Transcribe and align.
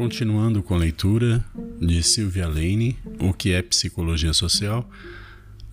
Continuando 0.00 0.62
com 0.62 0.74
a 0.74 0.78
leitura 0.78 1.44
de 1.78 2.02
Sylvia 2.02 2.48
Lane, 2.48 2.98
O 3.18 3.34
que 3.34 3.52
é 3.52 3.60
Psicologia 3.60 4.32
Social, 4.32 4.88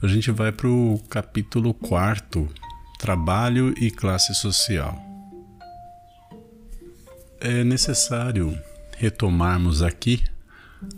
a 0.02 0.08
gente 0.08 0.32
vai 0.32 0.52
para 0.52 0.68
o 0.68 1.02
capítulo 1.10 1.74
4, 1.74 2.46
Trabalho 3.00 3.74
e 3.80 3.90
Classe 3.90 4.36
Social. 4.36 5.02
É 7.40 7.64
necessário 7.64 8.54
retomarmos 8.98 9.82
aqui 9.82 10.22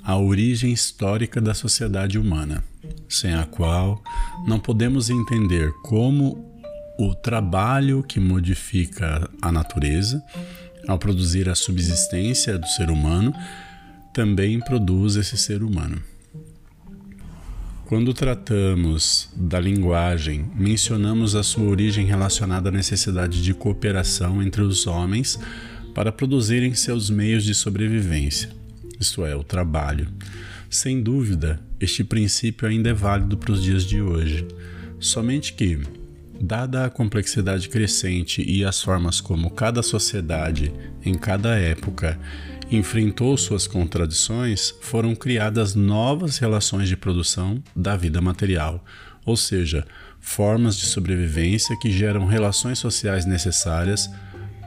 a 0.04 0.18
origem 0.18 0.74
histórica 0.74 1.40
da 1.40 1.54
sociedade 1.54 2.18
humana, 2.18 2.64
sem 3.08 3.36
a 3.36 3.46
qual 3.46 4.04
não 4.48 4.60
podemos 4.60 5.12
entender 5.12 5.72
como 5.84 6.50
o 6.98 7.14
trabalho 7.14 8.02
que 8.02 8.20
modifica 8.20 9.30
a 9.40 9.52
natureza 9.52 10.20
ao 10.90 10.98
produzir 10.98 11.48
a 11.48 11.54
subsistência 11.54 12.58
do 12.58 12.66
ser 12.66 12.90
humano, 12.90 13.32
também 14.12 14.60
produz 14.60 15.16
esse 15.18 15.38
ser 15.38 15.62
humano. 15.62 16.02
Quando 17.86 18.12
tratamos 18.12 19.30
da 19.36 19.60
linguagem, 19.60 20.50
mencionamos 20.56 21.36
a 21.36 21.44
sua 21.44 21.66
origem 21.66 22.08
relacionada 22.08 22.70
à 22.70 22.72
necessidade 22.72 23.44
de 23.44 23.54
cooperação 23.54 24.42
entre 24.42 24.64
os 24.64 24.88
homens 24.88 25.40
para 25.94 26.12
produzirem 26.12 26.74
seus 26.74 27.10
meios 27.10 27.44
de 27.44 27.54
sobrevivência, 27.54 28.50
isto 29.00 29.24
é, 29.24 29.36
o 29.36 29.44
trabalho. 29.44 30.08
Sem 30.72 31.02
dúvida, 31.02 31.60
este 31.80 32.04
princípio 32.04 32.68
ainda 32.68 32.90
é 32.90 32.94
válido 32.94 33.38
para 33.38 33.52
os 33.52 33.62
dias 33.62 33.84
de 33.84 34.02
hoje, 34.02 34.48
somente 35.00 35.54
que, 35.54 35.80
Dada 36.42 36.86
a 36.86 36.90
complexidade 36.90 37.68
crescente 37.68 38.42
e 38.42 38.64
as 38.64 38.82
formas 38.82 39.20
como 39.20 39.52
cada 39.52 39.84
sociedade, 39.84 40.74
em 41.04 41.14
cada 41.14 41.58
época, 41.58 42.18
enfrentou 42.72 43.36
suas 43.38 43.68
contradições, 43.68 44.74
foram 44.82 45.16
criadas 45.16 45.76
novas 45.76 46.38
relações 46.38 46.88
de 46.88 46.96
produção 46.96 47.62
da 47.76 47.98
vida 47.98 48.22
material, 48.22 48.84
ou 49.26 49.36
seja, 49.36 49.86
formas 50.20 50.78
de 50.78 50.86
sobrevivência 50.86 51.78
que 51.80 51.92
geram 51.92 52.26
relações 52.26 52.80
sociais 52.80 53.26
necessárias 53.26 54.10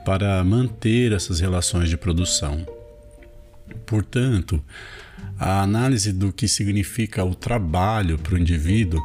para 0.05 0.43
manter 0.43 1.11
essas 1.11 1.39
relações 1.39 1.89
de 1.89 1.97
produção. 1.97 2.65
Portanto, 3.85 4.63
a 5.39 5.61
análise 5.61 6.11
do 6.11 6.31
que 6.31 6.47
significa 6.47 7.23
o 7.23 7.33
trabalho 7.33 8.17
para 8.17 8.35
o 8.35 8.37
indivíduo 8.37 9.01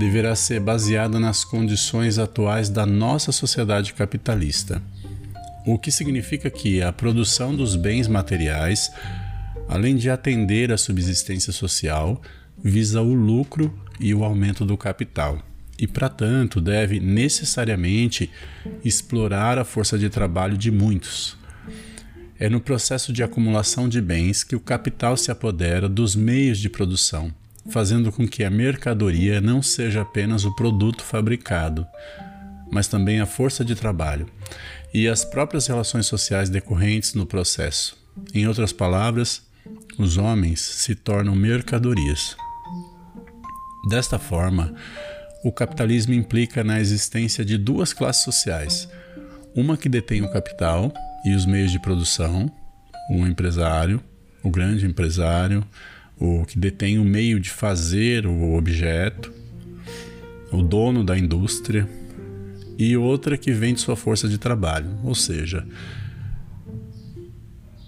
deverá 0.00 0.34
ser 0.34 0.60
baseada 0.60 1.20
nas 1.20 1.44
condições 1.44 2.18
atuais 2.18 2.70
da 2.70 2.86
nossa 2.86 3.30
sociedade 3.32 3.92
capitalista. 3.92 4.82
O 5.66 5.78
que 5.78 5.90
significa 5.90 6.48
que 6.48 6.80
a 6.80 6.90
produção 6.90 7.54
dos 7.54 7.76
bens 7.76 8.08
materiais, 8.08 8.90
além 9.68 9.96
de 9.96 10.08
atender 10.08 10.72
à 10.72 10.78
subsistência 10.78 11.52
social, 11.52 12.18
visa 12.64 13.02
o 13.02 13.12
lucro 13.12 13.78
e 14.00 14.14
o 14.14 14.24
aumento 14.24 14.64
do 14.64 14.74
capital 14.74 15.38
e, 15.78 15.86
para 15.86 16.08
tanto, 16.08 16.62
deve 16.62 16.98
necessariamente 16.98 18.30
explorar 18.82 19.58
a 19.58 19.66
força 19.66 19.98
de 19.98 20.08
trabalho 20.08 20.56
de 20.56 20.70
muitos. 20.70 21.36
É 22.38 22.48
no 22.48 22.60
processo 22.60 23.12
de 23.12 23.22
acumulação 23.22 23.86
de 23.86 24.00
bens 24.00 24.42
que 24.42 24.56
o 24.56 24.60
capital 24.60 25.14
se 25.14 25.30
apodera 25.30 25.90
dos 25.90 26.16
meios 26.16 26.58
de 26.58 26.70
produção 26.70 27.30
fazendo 27.70 28.12
com 28.12 28.26
que 28.26 28.44
a 28.44 28.50
mercadoria 28.50 29.40
não 29.40 29.62
seja 29.62 30.02
apenas 30.02 30.44
o 30.44 30.54
produto 30.54 31.02
fabricado, 31.02 31.86
mas 32.70 32.88
também 32.88 33.20
a 33.20 33.26
força 33.26 33.64
de 33.64 33.74
trabalho 33.74 34.26
e 34.92 35.08
as 35.08 35.24
próprias 35.24 35.66
relações 35.66 36.06
sociais 36.06 36.50
decorrentes 36.50 37.14
no 37.14 37.26
processo. 37.26 37.96
Em 38.34 38.46
outras 38.46 38.72
palavras, 38.72 39.42
os 39.98 40.16
homens 40.16 40.60
se 40.60 40.94
tornam 40.94 41.34
mercadorias. 41.34 42.36
Desta 43.88 44.18
forma, 44.18 44.74
o 45.44 45.50
capitalismo 45.52 46.12
implica 46.12 46.62
na 46.62 46.80
existência 46.80 47.44
de 47.44 47.56
duas 47.56 47.92
classes 47.92 48.24
sociais: 48.24 48.88
uma 49.54 49.76
que 49.76 49.88
detém 49.88 50.22
o 50.22 50.30
capital 50.30 50.92
e 51.24 51.34
os 51.34 51.46
meios 51.46 51.72
de 51.72 51.80
produção, 51.80 52.50
o 53.10 53.26
empresário, 53.26 54.02
o 54.42 54.50
grande 54.50 54.86
empresário, 54.86 55.64
o 56.20 56.44
que 56.44 56.58
detém 56.58 56.98
o 56.98 57.04
meio 57.04 57.40
de 57.40 57.48
fazer 57.48 58.26
o 58.26 58.54
objeto, 58.54 59.32
o 60.52 60.62
dono 60.62 61.02
da 61.02 61.18
indústria, 61.18 61.88
e 62.76 62.96
outra 62.96 63.38
que 63.38 63.52
vende 63.52 63.80
sua 63.80 63.96
força 63.96 64.28
de 64.28 64.36
trabalho, 64.36 64.98
ou 65.02 65.14
seja, 65.14 65.66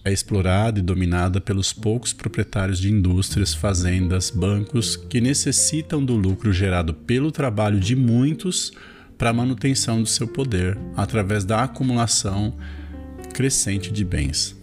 é 0.05 0.13
explorada 0.13 0.79
e 0.79 0.83
dominada 0.83 1.41
pelos 1.41 1.73
poucos 1.73 2.13
proprietários 2.13 2.79
de 2.79 2.91
indústrias, 2.91 3.55
fazendas, 3.55 4.31
bancos 4.31 4.97
que 4.97 5.21
necessitam 5.21 6.05
do 6.05 6.17
lucro 6.17 6.53
gerado 6.53 6.93
pelo 6.95 7.31
trabalho 7.31 7.79
de 7.79 7.95
muitos 7.95 8.73
para 9.17 9.31
a 9.31 9.35
manutenção 9.35 10.03
do 10.03 10.09
seu 10.09 10.27
poder 10.27 10.77
através 10.97 11.45
da 11.45 11.63
acumulação 11.63 12.57
crescente 13.33 13.93
de 13.93 14.05
bens 14.05 14.62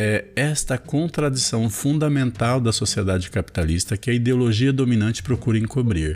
é 0.00 0.26
esta 0.36 0.78
contradição 0.78 1.68
fundamental 1.68 2.60
da 2.60 2.70
sociedade 2.70 3.28
capitalista 3.32 3.96
que 3.96 4.08
a 4.08 4.14
ideologia 4.14 4.72
dominante 4.72 5.24
procura 5.24 5.58
encobrir, 5.58 6.14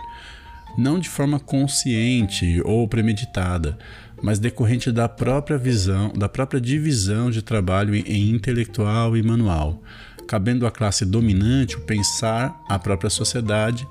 não 0.79 1.01
de 1.01 1.09
forma 1.09 1.41
consciente 1.41 2.63
ou 2.65 2.87
premeditada, 2.87 3.77
mas 4.23 4.39
decorrente 4.39 4.93
da 4.93 5.09
própria 5.09 5.59
visão, 5.59 6.13
da 6.13 6.29
própria 6.29 6.61
divisão 6.61 7.29
de 7.29 7.43
trabalho 7.43 7.93
em 7.93 8.31
intelectual 8.31 9.17
e 9.17 9.23
manual, 9.23 9.83
cabendo 10.29 10.65
à 10.65 10.71
classe 10.71 11.05
dominante 11.05 11.75
o 11.75 11.81
pensar 11.81 12.57
a 12.69 12.79
própria 12.79 13.11
sociedade 13.11 13.85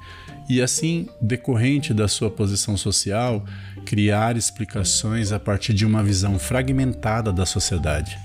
e 0.49 0.61
assim, 0.61 1.09
decorrente 1.21 1.93
da 1.93 2.07
sua 2.07 2.31
posição 2.31 2.77
social, 2.77 3.43
criar 3.85 4.37
explicações 4.37 5.33
a 5.33 5.39
partir 5.39 5.73
de 5.73 5.85
uma 5.85 6.01
visão 6.01 6.39
fragmentada 6.39 7.33
da 7.33 7.45
sociedade. 7.45 8.17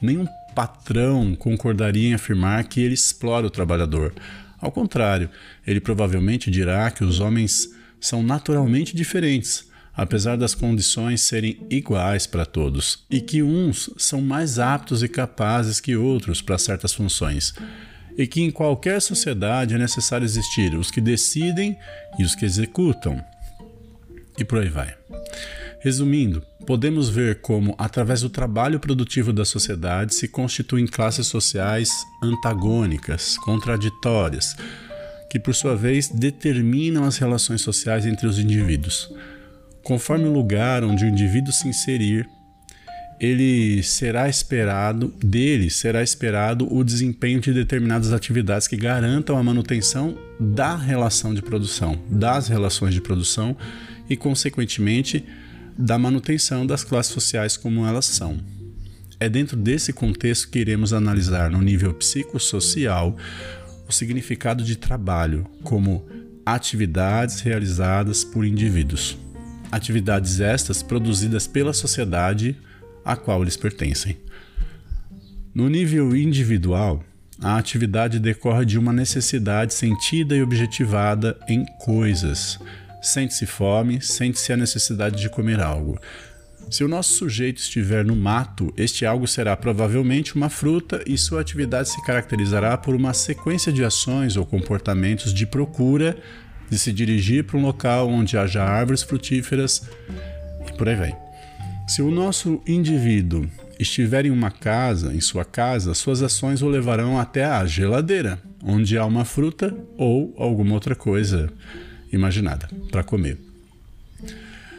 Nenhum 0.00 0.26
patrão 0.54 1.34
concordaria 1.34 2.08
em 2.08 2.14
afirmar 2.14 2.64
que 2.64 2.80
ele 2.80 2.94
explora 2.94 3.46
o 3.46 3.50
trabalhador. 3.50 4.14
Ao 4.60 4.70
contrário, 4.70 5.28
ele 5.66 5.80
provavelmente 5.80 6.50
dirá 6.50 6.90
que 6.90 7.02
os 7.02 7.20
homens 7.20 7.68
são 8.00 8.22
naturalmente 8.22 8.94
diferentes, 8.94 9.70
apesar 9.94 10.36
das 10.36 10.54
condições 10.54 11.20
serem 11.20 11.66
iguais 11.70 12.26
para 12.26 12.46
todos, 12.46 13.04
e 13.10 13.20
que 13.20 13.42
uns 13.42 13.90
são 13.96 14.20
mais 14.20 14.58
aptos 14.58 15.02
e 15.02 15.08
capazes 15.08 15.80
que 15.80 15.96
outros 15.96 16.40
para 16.40 16.58
certas 16.58 16.94
funções, 16.94 17.54
e 18.16 18.26
que 18.26 18.42
em 18.42 18.50
qualquer 18.50 19.00
sociedade 19.00 19.74
é 19.74 19.78
necessário 19.78 20.24
existir 20.24 20.74
os 20.74 20.90
que 20.90 21.00
decidem 21.00 21.76
e 22.18 22.24
os 22.24 22.34
que 22.34 22.44
executam. 22.44 23.22
E 24.38 24.44
por 24.44 24.58
aí 24.58 24.68
vai. 24.68 24.94
Resumindo, 25.80 26.42
podemos 26.62 27.08
ver 27.08 27.40
como, 27.40 27.74
através 27.76 28.22
do 28.22 28.30
trabalho 28.30 28.80
produtivo 28.80 29.32
da 29.32 29.44
sociedade, 29.44 30.14
se 30.14 30.28
constituem 30.28 30.86
classes 30.86 31.26
sociais 31.26 31.90
antagônicas, 32.22 33.36
contraditórias, 33.38 34.56
que 35.30 35.38
por 35.38 35.54
sua 35.54 35.76
vez 35.76 36.08
determinam 36.08 37.04
as 37.04 37.18
relações 37.18 37.60
sociais 37.60 38.06
entre 38.06 38.26
os 38.26 38.38
indivíduos. 38.38 39.12
Conforme 39.82 40.26
o 40.26 40.32
lugar 40.32 40.84
onde 40.84 41.04
o 41.04 41.08
indivíduo 41.08 41.52
se 41.52 41.68
inserir, 41.68 42.28
ele 43.18 43.82
será 43.82 44.28
esperado, 44.28 45.14
dele 45.22 45.70
será 45.70 46.02
esperado 46.02 46.66
o 46.74 46.82
desempenho 46.82 47.40
de 47.40 47.52
determinadas 47.52 48.12
atividades 48.12 48.66
que 48.66 48.76
garantam 48.76 49.38
a 49.38 49.42
manutenção 49.42 50.18
da 50.40 50.76
relação 50.76 51.32
de 51.32 51.40
produção, 51.40 51.96
das 52.08 52.48
relações 52.48 52.92
de 52.94 53.00
produção 53.00 53.56
e, 54.10 54.16
consequentemente, 54.16 55.24
da 55.76 55.98
manutenção 55.98 56.66
das 56.66 56.84
classes 56.84 57.12
sociais 57.12 57.56
como 57.56 57.86
elas 57.86 58.06
são. 58.06 58.40
É 59.18 59.28
dentro 59.28 59.56
desse 59.56 59.92
contexto 59.92 60.50
que 60.50 60.58
iremos 60.58 60.92
analisar 60.92 61.50
no 61.50 61.60
nível 61.60 61.94
psicossocial 61.94 63.16
o 63.88 63.92
significado 63.92 64.64
de 64.64 64.76
trabalho 64.76 65.46
como 65.62 66.04
atividades 66.44 67.40
realizadas 67.40 68.24
por 68.24 68.44
indivíduos. 68.44 69.16
Atividades 69.70 70.40
estas 70.40 70.82
produzidas 70.82 71.46
pela 71.46 71.72
sociedade 71.72 72.56
a 73.04 73.16
qual 73.16 73.42
eles 73.42 73.56
pertencem. 73.56 74.16
No 75.54 75.68
nível 75.68 76.16
individual, 76.16 77.04
a 77.40 77.58
atividade 77.58 78.18
decorre 78.18 78.64
de 78.64 78.78
uma 78.78 78.92
necessidade 78.92 79.74
sentida 79.74 80.36
e 80.36 80.42
objetivada 80.42 81.38
em 81.48 81.64
coisas, 81.80 82.58
sente-se 83.02 83.44
fome, 83.44 84.00
sente-se 84.00 84.52
a 84.52 84.56
necessidade 84.56 85.20
de 85.20 85.28
comer 85.28 85.60
algo. 85.60 85.98
Se 86.70 86.82
o 86.84 86.88
nosso 86.88 87.12
sujeito 87.12 87.58
estiver 87.58 88.04
no 88.04 88.16
mato, 88.16 88.72
este 88.78 89.04
algo 89.04 89.26
será 89.26 89.54
provavelmente 89.56 90.34
uma 90.34 90.48
fruta 90.48 91.02
e 91.06 91.18
sua 91.18 91.40
atividade 91.40 91.90
se 91.90 92.02
caracterizará 92.02 92.78
por 92.78 92.94
uma 92.94 93.12
sequência 93.12 93.72
de 93.72 93.84
ações 93.84 94.36
ou 94.36 94.46
comportamentos 94.46 95.34
de 95.34 95.44
procura 95.44 96.16
de 96.70 96.78
se 96.78 96.90
dirigir 96.90 97.44
para 97.44 97.58
um 97.58 97.62
local 97.62 98.08
onde 98.08 98.38
haja 98.38 98.62
árvores 98.62 99.02
frutíferas 99.02 99.82
e 100.66 100.72
por 100.72 100.88
aí 100.88 100.96
vai. 100.96 101.16
Se 101.86 102.00
o 102.00 102.10
nosso 102.10 102.62
indivíduo 102.66 103.46
estiver 103.78 104.24
em 104.24 104.30
uma 104.30 104.50
casa, 104.50 105.12
em 105.12 105.20
sua 105.20 105.44
casa, 105.44 105.92
suas 105.92 106.22
ações 106.22 106.62
o 106.62 106.68
levarão 106.68 107.18
até 107.18 107.44
a 107.44 107.66
geladeira, 107.66 108.38
onde 108.64 108.96
há 108.96 109.04
uma 109.04 109.26
fruta 109.26 109.76
ou 109.98 110.32
alguma 110.38 110.72
outra 110.72 110.94
coisa 110.94 111.52
imaginada 112.12 112.68
para 112.90 113.02
comer. 113.02 113.38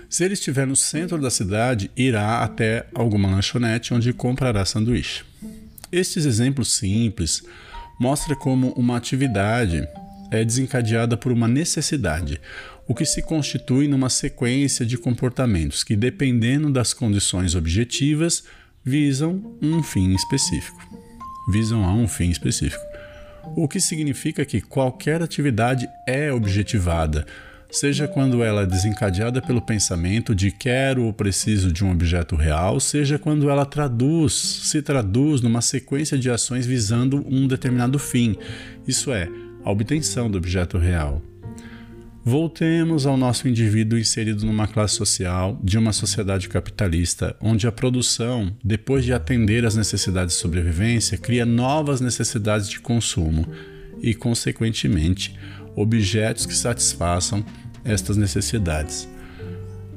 Se 0.09 0.23
ele 0.23 0.35
estiver 0.35 0.67
no 0.67 0.75
centro 0.75 1.19
da 1.19 1.31
cidade, 1.31 1.89
irá 1.97 2.43
até 2.43 2.85
alguma 2.93 3.31
lanchonete 3.31 3.93
onde 3.93 4.13
comprará 4.13 4.63
sanduíche. 4.63 5.23
Estes 5.91 6.25
exemplos 6.25 6.71
simples 6.73 7.43
mostram 7.99 8.35
como 8.35 8.69
uma 8.73 8.97
atividade 8.97 9.87
é 10.31 10.43
desencadeada 10.43 11.15
por 11.15 11.31
uma 11.31 11.47
necessidade, 11.47 12.41
o 12.87 12.93
que 12.93 13.05
se 13.05 13.21
constitui 13.21 13.87
numa 13.87 14.09
sequência 14.09 14.85
de 14.85 14.97
comportamentos 14.97 15.83
que, 15.83 15.95
dependendo 15.95 16.71
das 16.71 16.93
condições 16.93 17.55
objetivas, 17.55 18.43
visam 18.83 19.57
um 19.61 19.81
fim 19.81 20.13
específico. 20.13 20.79
Visam 21.51 21.83
a 21.85 21.93
um 21.93 22.07
fim 22.07 22.29
específico. 22.29 22.83
O 23.55 23.67
que 23.67 23.79
significa 23.79 24.43
que 24.45 24.61
qualquer 24.61 25.21
atividade 25.21 25.87
é 26.07 26.31
objetivada, 26.31 27.25
seja 27.69 28.07
quando 28.07 28.43
ela 28.43 28.63
é 28.63 28.65
desencadeada 28.65 29.41
pelo 29.41 29.61
pensamento 29.61 30.33
de 30.33 30.51
quero 30.51 31.03
ou 31.03 31.13
preciso 31.13 31.71
de 31.71 31.83
um 31.83 31.91
objeto 31.91 32.35
real, 32.35 32.79
seja 32.79 33.19
quando 33.19 33.49
ela 33.49 33.65
traduz, 33.65 34.33
se 34.33 34.81
traduz 34.81 35.41
numa 35.41 35.61
sequência 35.61 36.17
de 36.17 36.29
ações 36.29 36.65
visando 36.65 37.25
um 37.29 37.47
determinado 37.47 37.99
fim, 37.99 38.35
isso 38.87 39.11
é, 39.11 39.29
a 39.63 39.71
obtenção 39.71 40.29
do 40.29 40.37
objeto 40.37 40.77
real. 40.77 41.21
Voltemos 42.25 43.05
ao 43.05 43.17
nosso 43.17 43.49
indivíduo 43.49 43.99
inserido 43.99 44.45
numa 44.45 44.65
classe 44.65 44.95
social 44.95 45.59
de 45.61 45.77
uma 45.77 45.91
sociedade 45.91 46.47
capitalista, 46.47 47.35
onde 47.41 47.67
a 47.67 47.71
produção, 47.71 48.55
depois 48.63 49.03
de 49.03 49.11
atender 49.11 49.65
às 49.65 49.75
necessidades 49.75 50.35
de 50.35 50.41
sobrevivência, 50.41 51.17
cria 51.17 51.45
novas 51.45 51.99
necessidades 51.99 52.69
de 52.69 52.79
consumo 52.79 53.45
e, 54.01 54.13
consequentemente, 54.13 55.37
objetos 55.75 56.45
que 56.45 56.55
satisfaçam 56.55 57.45
estas 57.83 58.15
necessidades. 58.15 59.05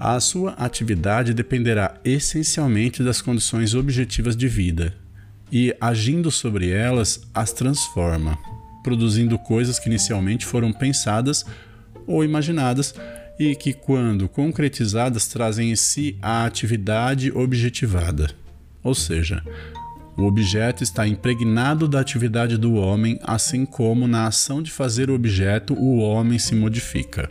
A 0.00 0.18
sua 0.18 0.50
atividade 0.54 1.32
dependerá 1.32 1.94
essencialmente 2.04 3.04
das 3.04 3.22
condições 3.22 3.72
objetivas 3.72 4.36
de 4.36 4.48
vida 4.48 4.92
e, 5.52 5.72
agindo 5.80 6.32
sobre 6.32 6.70
elas, 6.70 7.20
as 7.32 7.52
transforma, 7.52 8.36
produzindo 8.82 9.38
coisas 9.38 9.78
que 9.78 9.88
inicialmente 9.88 10.44
foram 10.44 10.72
pensadas 10.72 11.44
ou 12.06 12.24
imaginadas 12.24 12.94
e 13.38 13.54
que, 13.54 13.72
quando 13.72 14.28
concretizadas, 14.28 15.26
trazem 15.26 15.70
em 15.70 15.76
si 15.76 16.16
a 16.22 16.44
atividade 16.44 17.30
objetivada. 17.32 18.30
Ou 18.82 18.94
seja, 18.94 19.42
o 20.16 20.22
objeto 20.22 20.82
está 20.82 21.06
impregnado 21.06 21.86
da 21.86 22.00
atividade 22.00 22.56
do 22.56 22.74
homem, 22.74 23.18
assim 23.22 23.66
como 23.66 24.08
na 24.08 24.26
ação 24.26 24.62
de 24.62 24.70
fazer 24.70 25.10
o 25.10 25.14
objeto 25.14 25.74
o 25.74 25.98
homem 25.98 26.38
se 26.38 26.54
modifica. 26.54 27.30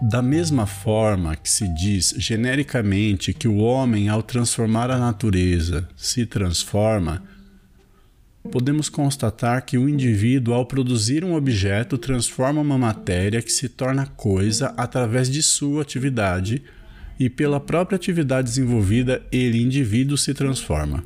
Da 0.00 0.22
mesma 0.22 0.66
forma 0.66 1.36
que 1.36 1.48
se 1.48 1.68
diz 1.74 2.14
genericamente 2.18 3.32
que 3.32 3.48
o 3.48 3.56
homem, 3.56 4.08
ao 4.08 4.22
transformar 4.22 4.90
a 4.90 4.98
natureza, 4.98 5.88
se 5.96 6.26
transforma, 6.26 7.22
podemos 8.50 8.88
constatar 8.88 9.64
que 9.64 9.78
o 9.78 9.88
indivíduo, 9.88 10.54
ao 10.54 10.66
produzir 10.66 11.24
um 11.24 11.34
objeto, 11.34 11.96
transforma 11.96 12.60
uma 12.60 12.78
matéria 12.78 13.42
que 13.42 13.50
se 13.50 13.68
torna 13.68 14.06
coisa 14.06 14.74
através 14.76 15.30
de 15.30 15.42
sua 15.42 15.82
atividade, 15.82 16.62
e 17.18 17.30
pela 17.30 17.60
própria 17.60 17.96
atividade 17.96 18.48
desenvolvida, 18.48 19.22
ele, 19.30 19.62
indivíduo, 19.62 20.18
se 20.18 20.34
transforma. 20.34 21.04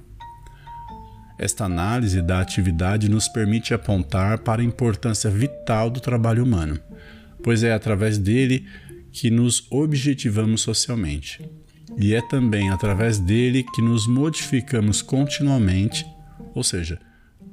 Esta 1.38 1.66
análise 1.66 2.20
da 2.20 2.40
atividade 2.40 3.08
nos 3.08 3.28
permite 3.28 3.72
apontar 3.72 4.38
para 4.38 4.60
a 4.60 4.64
importância 4.64 5.30
vital 5.30 5.88
do 5.88 6.00
trabalho 6.00 6.42
humano, 6.42 6.80
pois 7.42 7.62
é 7.62 7.72
através 7.72 8.18
dele 8.18 8.66
que 9.12 9.30
nos 9.30 9.66
objetivamos 9.70 10.62
socialmente. 10.62 11.40
E 11.96 12.14
é 12.14 12.20
também 12.20 12.70
através 12.70 13.18
dele 13.18 13.62
que 13.62 13.82
nos 13.82 14.06
modificamos 14.06 15.00
continuamente, 15.02 16.06
ou 16.54 16.64
seja, 16.64 16.98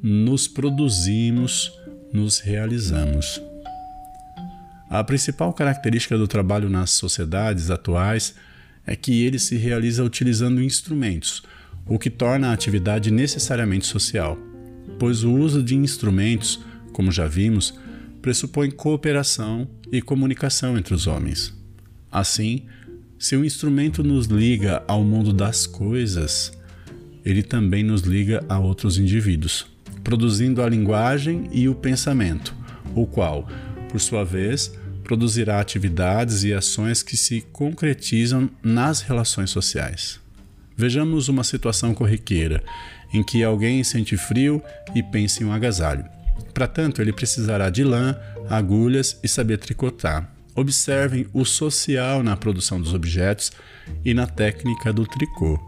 nos 0.02 0.48
produzimos, 0.48 1.72
nos 2.12 2.40
realizamos. 2.40 3.42
A 4.90 5.04
principal 5.04 5.52
característica 5.52 6.18
do 6.18 6.28
trabalho 6.28 6.70
nas 6.70 6.92
sociedades 6.92 7.70
atuais 7.70 8.36
é 8.86 8.96
que 8.96 9.24
ele 9.24 9.40
se 9.40 9.58
realiza 9.58 10.04
utilizando 10.04 10.62
instrumentos, 10.62 11.44
o 11.86 11.98
que 11.98 12.10
torna 12.10 12.50
a 12.50 12.54
atividade 12.54 13.12
necessariamente 13.12 13.86
social, 13.86 14.38
pois 15.00 15.24
o 15.24 15.34
uso 15.34 15.62
de 15.62 15.76
instrumentos, 15.76 16.60
como 16.94 17.12
já 17.12 17.28
vimos, 17.28 17.74
pressupõe 18.22 18.72
cooperação 18.72 19.68
e 19.92 20.02
comunicação 20.02 20.78
entre 20.78 20.94
os 20.94 21.08
homens. 21.08 21.54
Assim, 22.12 22.66
se 23.20 23.36
o 23.36 23.44
instrumento 23.44 24.04
nos 24.04 24.28
liga 24.28 24.84
ao 24.88 25.04
mundo 25.04 25.34
das 25.34 25.68
coisas, 25.68 26.52
ele 27.24 27.44
também 27.44 27.84
nos 27.84 28.02
liga 28.02 28.44
a 28.48 28.60
outros 28.60 28.98
indivíduos 28.98 29.75
produzindo 30.06 30.62
a 30.62 30.69
linguagem 30.69 31.50
e 31.52 31.68
o 31.68 31.74
pensamento, 31.74 32.56
o 32.94 33.07
qual, 33.07 33.50
por 33.90 34.00
sua 34.00 34.24
vez, 34.24 34.72
produzirá 35.04 35.60
atividades 35.60 36.44
e 36.44 36.54
ações 36.54 37.02
que 37.02 37.18
se 37.18 37.42
concretizam 37.52 38.48
nas 38.63 39.02
relações 39.02 39.50
sociais. 39.50 40.19
Vejamos 40.78 41.28
uma 41.28 41.44
situação 41.44 41.94
corriqueira 41.94 42.63
em 43.12 43.24
que 43.24 43.44
alguém 43.44 43.84
sente 43.84 44.16
frio 44.16 44.62
e 44.94 45.02
pensa 45.02 45.42
em 45.42 45.48
um 45.48 45.52
agasalho. 45.52 46.06
Para 46.54 46.68
tanto, 46.68 47.01
ele 47.01 47.12
precisará 47.12 47.72
de 47.72 47.84
lã, 47.84 48.16
agulhas 48.48 49.19
e 49.24 49.28
saber 49.28 49.58
tricotar. 49.58 50.31
Observem 50.54 51.25
o 51.34 51.44
social 51.44 52.22
na 52.22 52.38
produção 52.38 52.80
dos 52.80 52.94
objetos 52.94 53.51
e 54.04 54.13
na 54.13 54.28
técnica 54.28 54.94
do 54.94 55.06
tricô 55.06 55.60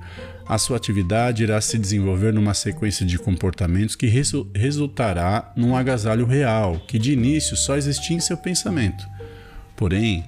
a 0.48 0.58
sua 0.58 0.78
atividade 0.78 1.44
irá 1.44 1.60
se 1.60 1.78
desenvolver 1.78 2.34
numa 2.34 2.54
sequência 2.54 3.06
de 3.06 3.18
comportamentos 3.20 3.96
que 3.96 4.08
resu 4.08 4.50
resultará 4.56 5.52
num 5.56 5.76
agasalho 5.76 6.26
real, 6.26 6.80
que 6.88 6.98
de 6.98 7.12
início 7.12 7.58
só 7.58 7.76
existia 7.76 8.16
em 8.16 8.22
seu 8.22 8.38
pensamento. 8.38 9.06
Porém, 9.76 10.24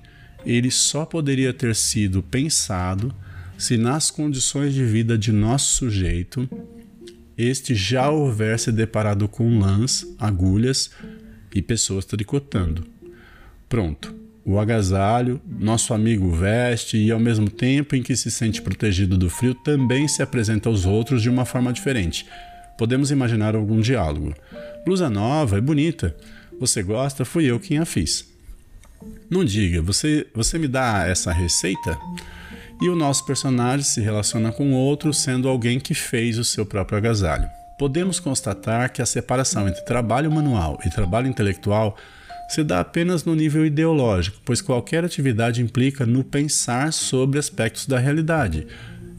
ele 0.45 0.69
só 0.69 1.05
poderia 1.05 1.53
ter 1.53 1.75
sido 1.75 2.21
pensado 2.21 3.13
se 3.57 3.77
nas 3.77 4.11
condições 4.11 4.73
de 4.73 4.83
vida 4.83 5.17
de 5.17 5.31
nosso 5.31 5.75
sujeito 5.75 6.49
este 7.37 7.73
já 7.73 8.09
houver 8.09 8.59
se 8.59 8.69
deparado 8.69 9.27
com 9.29 9.59
lãs, 9.59 10.05
agulhas 10.19 10.91
e 11.55 11.61
pessoas 11.61 12.03
tricotando. 12.03 12.85
Pronto, 13.69 14.13
o 14.51 14.59
agasalho, 14.59 15.39
nosso 15.47 15.93
amigo 15.93 16.31
veste 16.31 16.97
e, 16.97 17.11
ao 17.11 17.19
mesmo 17.19 17.47
tempo 17.47 17.95
em 17.95 18.01
que 18.01 18.15
se 18.15 18.31
sente 18.31 18.63
protegido 18.63 19.15
do 19.15 19.29
frio, 19.29 19.53
também 19.53 20.07
se 20.07 20.23
apresenta 20.23 20.67
aos 20.67 20.87
outros 20.87 21.21
de 21.21 21.29
uma 21.29 21.45
forma 21.45 21.71
diferente. 21.71 22.25
Podemos 22.75 23.11
imaginar 23.11 23.55
algum 23.55 23.79
diálogo. 23.79 24.33
Blusa 24.83 25.07
nova, 25.07 25.59
é 25.59 25.61
bonita. 25.61 26.15
Você 26.59 26.81
gosta? 26.81 27.23
Fui 27.23 27.45
eu 27.45 27.59
quem 27.59 27.77
a 27.77 27.85
fiz. 27.85 28.27
Não 29.29 29.45
diga, 29.45 29.83
você, 29.83 30.25
você 30.33 30.57
me 30.57 30.67
dá 30.67 31.05
essa 31.07 31.31
receita? 31.31 31.95
E 32.81 32.89
o 32.89 32.95
nosso 32.95 33.27
personagem 33.27 33.85
se 33.85 34.01
relaciona 34.01 34.51
com 34.51 34.73
outro, 34.73 35.13
sendo 35.13 35.47
alguém 35.47 35.79
que 35.79 35.93
fez 35.93 36.39
o 36.39 36.43
seu 36.43 36.65
próprio 36.65 36.97
agasalho. 36.97 37.47
Podemos 37.77 38.19
constatar 38.19 38.91
que 38.91 39.01
a 39.01 39.05
separação 39.05 39.67
entre 39.67 39.85
trabalho 39.85 40.31
manual 40.31 40.79
e 40.83 40.89
trabalho 40.89 41.27
intelectual 41.27 41.95
se 42.49 42.63
dá 42.63 42.79
apenas 42.79 43.23
no 43.23 43.35
nível 43.35 43.63
ideológico, 43.63 44.41
pois 44.43 44.59
qualquer 44.59 45.05
atividade 45.05 45.61
implica 45.61 46.05
no 46.05 46.23
pensar 46.23 46.91
sobre 46.91 47.37
aspectos 47.37 47.85
da 47.85 47.99
realidade 47.99 48.65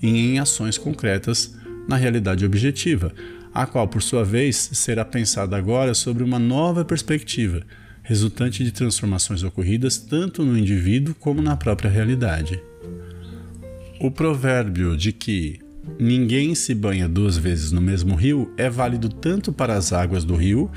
e 0.02 0.08
em 0.08 0.38
ações 0.40 0.76
concretas 0.76 1.54
na 1.88 1.96
realidade 1.96 2.44
objetiva, 2.44 3.12
a 3.54 3.66
qual, 3.66 3.86
por 3.86 4.02
sua 4.02 4.24
vez, 4.24 4.70
será 4.72 5.04
pensada 5.04 5.56
agora 5.56 5.94
sobre 5.94 6.24
uma 6.24 6.38
nova 6.38 6.84
perspectiva, 6.84 7.62
resultante 8.02 8.64
de 8.64 8.72
transformações 8.72 9.44
ocorridas 9.44 9.96
tanto 9.96 10.44
no 10.44 10.58
indivíduo 10.58 11.14
como 11.14 11.40
na 11.40 11.56
própria 11.56 11.90
realidade. 11.90 12.60
O 14.00 14.10
provérbio 14.10 14.96
de 14.96 15.12
que 15.12 15.60
ninguém 15.98 16.54
se 16.54 16.74
banha 16.74 17.08
duas 17.08 17.36
vezes 17.36 17.70
no 17.70 17.80
mesmo 17.80 18.16
rio 18.16 18.52
é 18.56 18.68
válido 18.68 19.08
tanto 19.08 19.52
para 19.52 19.74
as 19.74 19.92
águas 19.92 20.24
do 20.24 20.34
rio 20.34 20.70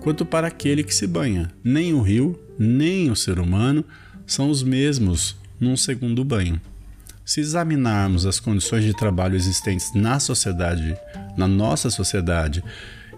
quanto 0.00 0.24
para 0.24 0.48
aquele 0.48 0.82
que 0.82 0.94
se 0.94 1.06
banha. 1.06 1.50
Nem 1.62 1.92
o 1.92 2.00
rio, 2.00 2.38
nem 2.58 3.10
o 3.10 3.16
ser 3.16 3.38
humano 3.38 3.84
são 4.26 4.50
os 4.50 4.62
mesmos 4.62 5.36
num 5.60 5.76
segundo 5.76 6.24
banho. 6.24 6.60
Se 7.24 7.40
examinarmos 7.40 8.26
as 8.26 8.40
condições 8.40 8.84
de 8.84 8.92
trabalho 8.92 9.36
existentes 9.36 9.94
na 9.94 10.18
sociedade, 10.18 10.96
na 11.36 11.46
nossa 11.46 11.90
sociedade, 11.90 12.64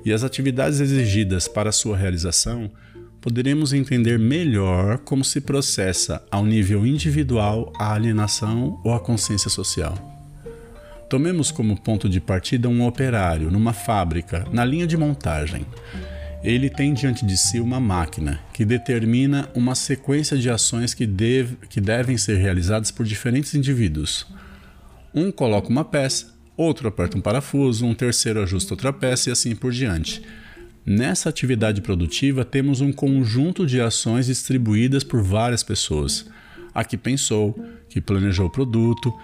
e 0.05 0.13
as 0.13 0.25
atividades 0.25 0.81
exigidas 0.81 1.47
para 1.47 1.73
sua 1.73 1.97
realização, 1.97 2.71
poderemos 3.21 3.73
entender 3.73 4.19
melhor 4.19 4.99
como 4.99 5.25
se 5.25 5.41
processa 5.41 6.23
ao 6.31 6.45
nível 6.45 6.85
individual 6.85 7.73
a 7.79 7.95
alienação 7.95 8.81
ou 8.85 8.93
a 8.93 9.01
consciência 9.01 9.49
social. 9.49 9.97
Tomemos 11.09 11.51
como 11.51 11.81
ponto 11.81 12.09
de 12.09 12.21
partida 12.21 12.69
um 12.69 12.85
operário 12.87 13.51
numa 13.51 13.73
fábrica, 13.73 14.47
na 14.51 14.65
linha 14.65 14.87
de 14.87 14.97
montagem. 14.97 15.65
Ele 16.43 16.69
tem 16.69 16.93
diante 16.93 17.25
de 17.25 17.37
si 17.37 17.61
uma 17.61 17.79
máquina 17.79 18.41
que 18.53 18.65
determina 18.65 19.49
uma 19.55 19.77
sequência 19.77 20.37
de 20.37 20.51
ações 20.51 20.93
que, 20.93 21.07
deve, 21.07 21.57
que 21.69 21.81
devem 21.81 22.19
ser 22.19 22.37
realizadas 22.37 22.91
por 22.91 23.07
diferentes 23.07 23.55
indivíduos. 23.55 24.27
Um 25.15 25.31
coloca 25.31 25.69
uma 25.69 25.85
peça, 25.85 26.35
outro 26.57 26.89
aperta 26.89 27.17
um 27.17 27.21
parafuso, 27.21 27.87
um 27.87 27.95
terceiro 27.95 28.43
ajusta 28.43 28.75
outra 28.75 28.93
peça 28.93 29.29
e 29.29 29.33
assim 29.33 29.55
por 29.55 29.71
diante. 29.71 30.21
Nessa 30.85 31.29
atividade 31.29 31.81
produtiva, 31.81 32.45
temos 32.45 32.81
um 32.81 32.93
conjunto 32.93 33.65
de 33.65 33.81
ações 33.81 34.27
distribuídas 34.27 35.05
por 35.05 35.23
várias 35.23 35.63
pessoas. 35.63 36.27
A 36.75 36.83
que 36.83 36.97
pensou, 36.97 37.57
que 37.89 38.01
planejou 38.01 38.47
o 38.47 38.51
produto, 38.51 39.15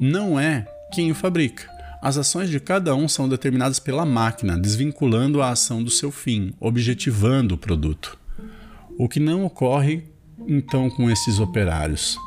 não 0.00 0.40
é 0.40 0.66
quem 0.92 1.12
o 1.12 1.14
fabrica. 1.14 1.73
As 2.04 2.18
ações 2.18 2.50
de 2.50 2.60
cada 2.60 2.94
um 2.94 3.08
são 3.08 3.26
determinadas 3.26 3.78
pela 3.78 4.04
máquina, 4.04 4.58
desvinculando 4.58 5.40
a 5.40 5.48
ação 5.48 5.82
do 5.82 5.88
seu 5.88 6.12
fim, 6.12 6.52
objetivando 6.60 7.54
o 7.54 7.58
produto. 7.58 8.18
O 8.98 9.08
que 9.08 9.18
não 9.18 9.42
ocorre 9.46 10.02
então 10.46 10.90
com 10.90 11.10
esses 11.10 11.40
operários? 11.40 12.18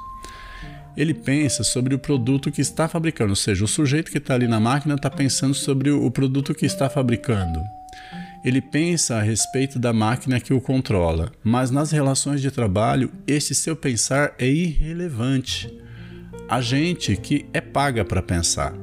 Ele 0.98 1.14
pensa 1.14 1.64
sobre 1.64 1.94
o 1.94 2.00
produto 2.00 2.52
que 2.52 2.60
está 2.60 2.88
fabricando, 2.88 3.30
ou 3.30 3.36
seja, 3.36 3.66
o 3.66 3.68
sujeito 3.68 4.10
que 4.10 4.18
está 4.18 4.34
ali 4.34 4.48
na 4.48 4.60
máquina 4.60 4.96
está 4.96 5.12
pensando 5.12 5.54
sobre 5.54 5.92
o 5.92 6.10
produto 6.10 6.56
que 6.56 6.66
está 6.66 6.90
fabricando. 6.90 7.62
Ele 8.44 8.62
pensa 8.62 9.18
a 9.18 9.22
respeito 9.22 9.78
da 9.78 9.94
máquina 9.94 10.40
que 10.40 10.56
o 10.56 10.60
controla, 10.60 11.32
mas 11.44 11.70
nas 11.70 11.92
relações 11.92 12.42
de 12.42 12.50
trabalho, 12.50 13.12
esse 13.28 13.54
seu 13.54 13.76
pensar 13.76 14.34
é 14.40 14.48
irrelevante. 14.48 15.72
A 16.50 16.62
gente 16.62 17.16
que 17.16 17.46
é 17.54 17.62
paga 17.62 18.04
para 18.04 18.24
pensar. 18.24 18.74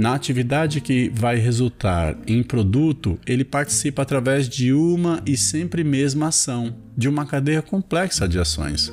Na 0.00 0.14
atividade 0.14 0.80
que 0.80 1.10
vai 1.12 1.36
resultar 1.36 2.16
em 2.26 2.42
produto, 2.42 3.18
ele 3.26 3.44
participa 3.44 4.00
através 4.00 4.48
de 4.48 4.72
uma 4.72 5.22
e 5.26 5.36
sempre 5.36 5.84
mesma 5.84 6.28
ação, 6.28 6.74
de 6.96 7.06
uma 7.06 7.26
cadeia 7.26 7.60
complexa 7.60 8.26
de 8.26 8.38
ações. 8.38 8.90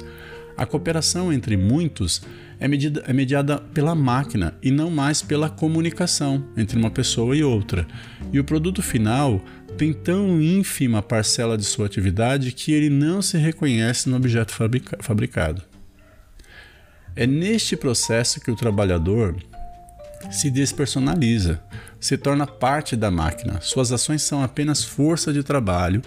A 0.57 0.65
cooperação 0.65 1.31
entre 1.31 1.55
muitos 1.55 2.21
é, 2.59 2.67
medida, 2.67 3.05
é 3.07 3.13
mediada 3.13 3.57
pela 3.57 3.95
máquina 3.95 4.55
e 4.61 4.69
não 4.69 4.91
mais 4.91 5.21
pela 5.21 5.49
comunicação 5.49 6.45
entre 6.57 6.77
uma 6.77 6.91
pessoa 6.91 7.33
e 7.37 7.41
outra. 7.41 7.87
E 8.33 8.37
o 8.37 8.43
produto 8.43 8.81
final 8.81 9.41
tem 9.77 9.93
tão 9.93 10.41
ínfima 10.41 11.01
parcela 11.01 11.57
de 11.57 11.63
sua 11.63 11.85
atividade 11.85 12.51
que 12.51 12.73
ele 12.73 12.89
não 12.89 13.21
se 13.21 13.37
reconhece 13.37 14.09
no 14.09 14.17
objeto 14.17 14.51
fabrica, 14.51 14.97
fabricado. 14.99 15.63
É 17.15 17.25
neste 17.25 17.77
processo 17.77 18.41
que 18.41 18.51
o 18.51 18.57
trabalhador 18.57 19.37
se 20.31 20.49
despersonaliza, 20.49 21.61
se 21.99 22.17
torna 22.17 22.45
parte 22.45 22.95
da 22.95 23.09
máquina. 23.09 23.59
Suas 23.61 23.91
ações 23.91 24.21
são 24.21 24.43
apenas 24.43 24.83
força 24.83 25.31
de 25.33 25.43
trabalho 25.43 26.01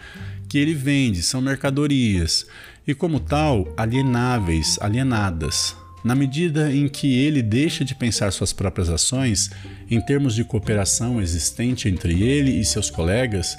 que 0.49 0.59
ele 0.59 0.75
vende, 0.75 1.23
são 1.23 1.40
mercadorias 1.40 2.47
e, 2.87 2.95
como 2.95 3.21
tal, 3.21 3.73
alienáveis, 3.76 4.79
alienadas. 4.81 5.76
Na 6.02 6.14
medida 6.14 6.73
em 6.73 6.88
que 6.88 7.19
ele 7.19 7.43
deixa 7.43 7.85
de 7.85 7.95
pensar 7.95 8.33
suas 8.33 8.52
próprias 8.52 8.88
ações 8.88 9.50
em 9.90 10.00
termos 10.00 10.35
de 10.35 10.45
cooperação 10.45 11.21
existente 11.21 11.88
entre 11.88 12.23
ele 12.23 12.59
e 12.59 12.64
seus 12.64 12.90
colegas, 12.90 13.59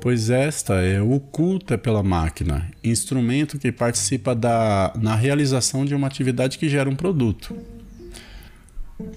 pois 0.00 0.30
esta 0.30 0.74
é 0.74 1.00
oculta 1.00 1.76
pela 1.76 2.02
máquina, 2.02 2.70
instrumento 2.82 3.58
que 3.58 3.72
participa 3.72 4.34
da, 4.34 4.92
na 4.96 5.14
realização 5.14 5.84
de 5.84 5.94
uma 5.94 6.06
atividade 6.06 6.58
que 6.58 6.68
gera 6.68 6.88
um 6.88 6.94
produto. 6.94 7.56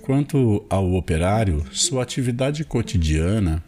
Quanto 0.02 0.66
ao 0.70 0.94
operário, 0.94 1.64
sua 1.72 2.04
atividade 2.04 2.64
cotidiana 2.64 3.64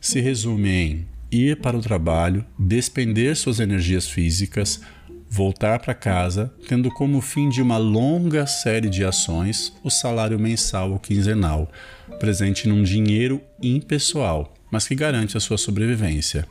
se 0.00 0.20
resume 0.20 0.70
em 0.70 1.06
ir 1.30 1.60
para 1.60 1.76
o 1.76 1.80
trabalho, 1.80 2.44
despender 2.58 3.36
suas 3.36 3.60
energias 3.60 4.08
físicas, 4.08 4.80
voltar 5.28 5.78
para 5.78 5.94
casa, 5.94 6.52
tendo 6.68 6.90
como 6.90 7.20
fim 7.20 7.48
de 7.48 7.62
uma 7.62 7.78
longa 7.78 8.46
série 8.46 8.88
de 8.88 9.04
ações 9.04 9.72
o 9.82 9.90
salário 9.90 10.38
mensal 10.38 10.92
ou 10.92 10.98
quinzenal, 10.98 11.70
presente 12.18 12.68
num 12.68 12.82
dinheiro 12.82 13.40
impessoal, 13.62 14.54
mas 14.70 14.86
que 14.86 14.94
garante 14.94 15.36
a 15.36 15.40
sua 15.40 15.58
sobrevivência. 15.58 16.46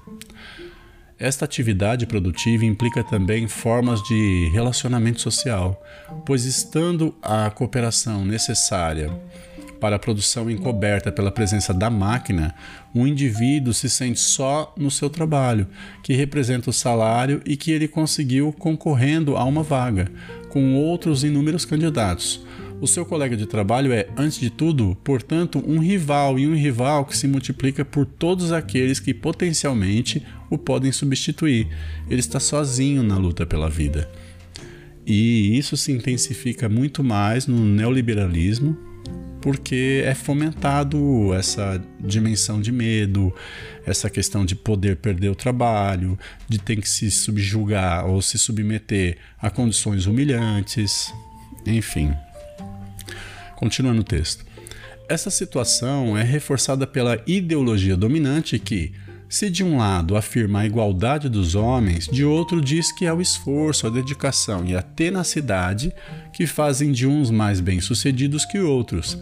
Esta 1.22 1.46
atividade 1.46 2.08
produtiva 2.08 2.66
implica 2.66 3.04
também 3.04 3.48
formas 3.48 4.02
de 4.02 4.50
relacionamento 4.52 5.22
social, 5.22 5.80
pois 6.26 6.46
estando 6.46 7.16
a 7.22 7.48
cooperação 7.52 8.26
necessária 8.26 9.12
para 9.80 9.98
a 9.98 10.00
produção 10.00 10.50
encoberta 10.50 11.12
pela 11.12 11.32
presença 11.32 11.76
da 11.76 11.92
máquina, 11.92 12.56
o 12.92 13.06
indivíduo 13.06 13.72
se 13.72 13.88
sente 13.88 14.20
só 14.20 14.74
no 14.76 14.90
seu 14.90 15.12
trabalho, 15.12 15.68
que 16.02 16.14
representa 16.14 16.72
o 16.72 16.74
salário 16.74 17.40
e 17.46 17.56
que 17.56 17.72
ele 17.72 17.88
conseguiu 17.88 18.52
concorrendo 18.52 19.38
a 19.38 19.44
uma 19.44 19.62
vaga, 19.62 20.08
com 20.50 20.74
outros 20.74 21.24
inúmeros 21.24 21.66
candidatos. 21.66 22.44
O 22.82 22.88
seu 22.88 23.06
colega 23.06 23.38
de 23.38 23.46
trabalho 23.46 23.94
é, 23.94 24.08
antes 24.18 24.40
de 24.40 24.50
tudo, 24.50 24.98
portanto, 25.04 25.64
um 25.68 25.78
rival 25.78 26.40
e 26.40 26.48
um 26.48 26.56
rival 26.56 27.06
que 27.06 27.16
se 27.16 27.28
multiplica 27.28 27.86
por 27.86 28.08
todos 28.08 28.52
aqueles 28.52 29.00
que 29.00 29.14
potencialmente 29.14 30.26
o 30.50 30.58
podem 30.58 30.92
substituir. 30.92 31.68
Ele 32.10 32.20
está 32.20 32.40
sozinho 32.40 33.04
na 33.04 33.20
luta 33.20 33.46
pela 33.46 33.70
vida. 33.70 34.10
E 35.06 35.56
isso 35.56 35.78
se 35.78 35.92
intensifica 35.92 36.68
muito 36.68 37.04
mais 37.04 37.46
no 37.46 37.64
neoliberalismo, 37.64 38.76
porque 39.42 40.02
é 40.04 40.16
fomentado 40.16 41.36
essa 41.36 41.80
dimensão 42.00 42.60
de 42.60 42.72
medo, 42.72 43.32
essa 43.86 44.10
questão 44.10 44.44
de 44.44 44.56
poder 44.56 44.96
perder 44.96 45.30
o 45.30 45.36
trabalho, 45.36 46.18
de 46.50 46.58
ter 46.58 46.78
que 46.78 46.90
se 46.90 47.12
subjugar 47.12 48.08
ou 48.08 48.24
se 48.24 48.40
submeter 48.40 49.20
a 49.40 49.52
condições 49.52 50.08
humilhantes, 50.08 51.14
enfim. 51.64 52.12
Continuando 53.62 54.02
o 54.02 54.04
texto. 54.04 54.44
Essa 55.08 55.30
situação 55.30 56.18
é 56.18 56.24
reforçada 56.24 56.88
pela 56.88 57.22
ideologia 57.28 57.96
dominante 57.96 58.58
que, 58.58 58.92
se 59.30 59.52
de 59.52 59.64
um 59.64 59.78
lado 59.78 60.18
afirma 60.18 60.62
a 60.62 60.66
igualdade 60.66 61.30
dos 61.30 61.54
homens, 61.54 62.08
de 62.08 62.26
outro 62.26 62.60
diz 62.60 62.92
que 62.92 63.06
é 63.06 63.14
o 63.14 63.22
esforço, 63.22 63.86
a 63.86 63.92
dedicação 63.92 64.66
e 64.66 64.76
a 64.76 64.82
tenacidade 64.82 65.94
que 66.34 66.48
fazem 66.48 66.92
de 66.92 67.06
uns 67.06 67.30
mais 67.30 67.60
bem-sucedidos 67.60 68.46
que 68.46 68.58
outros. 68.58 69.22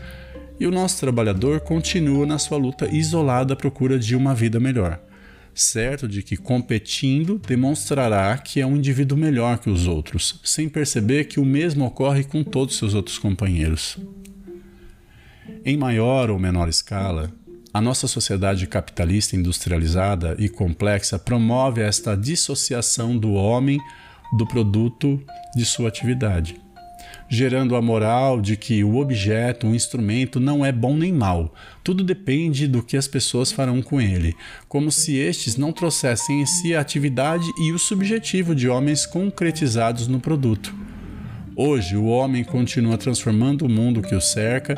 E 0.58 0.66
o 0.66 0.72
nosso 0.72 1.02
trabalhador 1.02 1.60
continua 1.60 2.26
na 2.26 2.40
sua 2.40 2.58
luta 2.58 2.88
isolada 2.88 3.56
à 3.56 3.58
procura 3.58 4.00
de 4.00 4.16
uma 4.16 4.34
vida 4.34 4.58
melhor, 4.58 5.02
certo 5.62 6.08
de 6.08 6.24
que 6.24 6.38
competindo 6.38 7.40
demonstrará 7.40 8.38
que 8.38 8.62
é 8.62 8.66
um 8.66 8.76
indivíduo 8.76 9.18
melhor 9.18 9.60
que 9.60 9.70
os 9.70 9.88
outros, 9.88 10.40
sem 10.44 10.70
perceber 10.70 11.26
que 11.26 11.40
o 11.40 11.46
mesmo 11.46 11.86
ocorre 11.86 12.24
com 12.24 12.44
todos 12.44 12.78
seus 12.78 12.94
outros 12.94 13.18
companheiros. 13.18 13.98
Em 15.66 15.78
maior 15.78 16.30
ou 16.30 16.40
menor 16.40 16.70
escala, 16.70 17.32
a 17.74 17.82
nossa 17.82 18.08
sociedade 18.08 18.66
capitalista 18.66 19.36
industrializada 19.36 20.36
e 20.40 20.50
complexa 20.50 21.20
promove 21.20 21.82
esta 21.82 22.16
dissociação 22.16 23.18
do 23.18 23.34
homem 23.34 23.80
do 24.38 24.48
produto 24.48 25.22
de 25.56 25.66
sua 25.66 25.90
atividade, 25.90 26.60
gerando 27.30 27.76
a 27.76 27.82
moral 27.82 28.42
de 28.42 28.58
que 28.58 28.84
o 28.84 28.98
objeto, 28.98 29.68
o 29.68 29.76
instrumento, 29.76 30.40
não 30.40 30.66
é 30.66 30.72
bom 30.72 30.98
nem 30.98 31.14
mal. 31.14 31.54
Tudo 31.84 32.04
depende 32.04 32.68
do 32.68 32.82
que 32.82 32.98
as 32.98 33.08
pessoas 33.08 33.52
farão 33.52 33.82
com 33.82 34.02
ele, 34.02 34.36
como 34.68 34.92
se 34.92 35.16
estes 35.16 35.56
não 35.56 35.72
trouxessem 35.72 36.42
em 36.42 36.46
si 36.46 36.74
a 36.74 36.82
atividade 36.82 37.48
e 37.60 37.72
o 37.72 37.80
subjetivo 37.80 38.56
de 38.56 38.68
homens 38.68 39.06
concretizados 39.06 40.08
no 40.08 40.20
produto. 40.20 40.74
Hoje, 41.56 41.96
o 41.96 42.06
homem 42.06 42.44
continua 42.44 42.98
transformando 42.98 43.66
o 43.66 43.70
mundo 43.70 44.02
que 44.02 44.16
o 44.16 44.22
cerca 44.22 44.78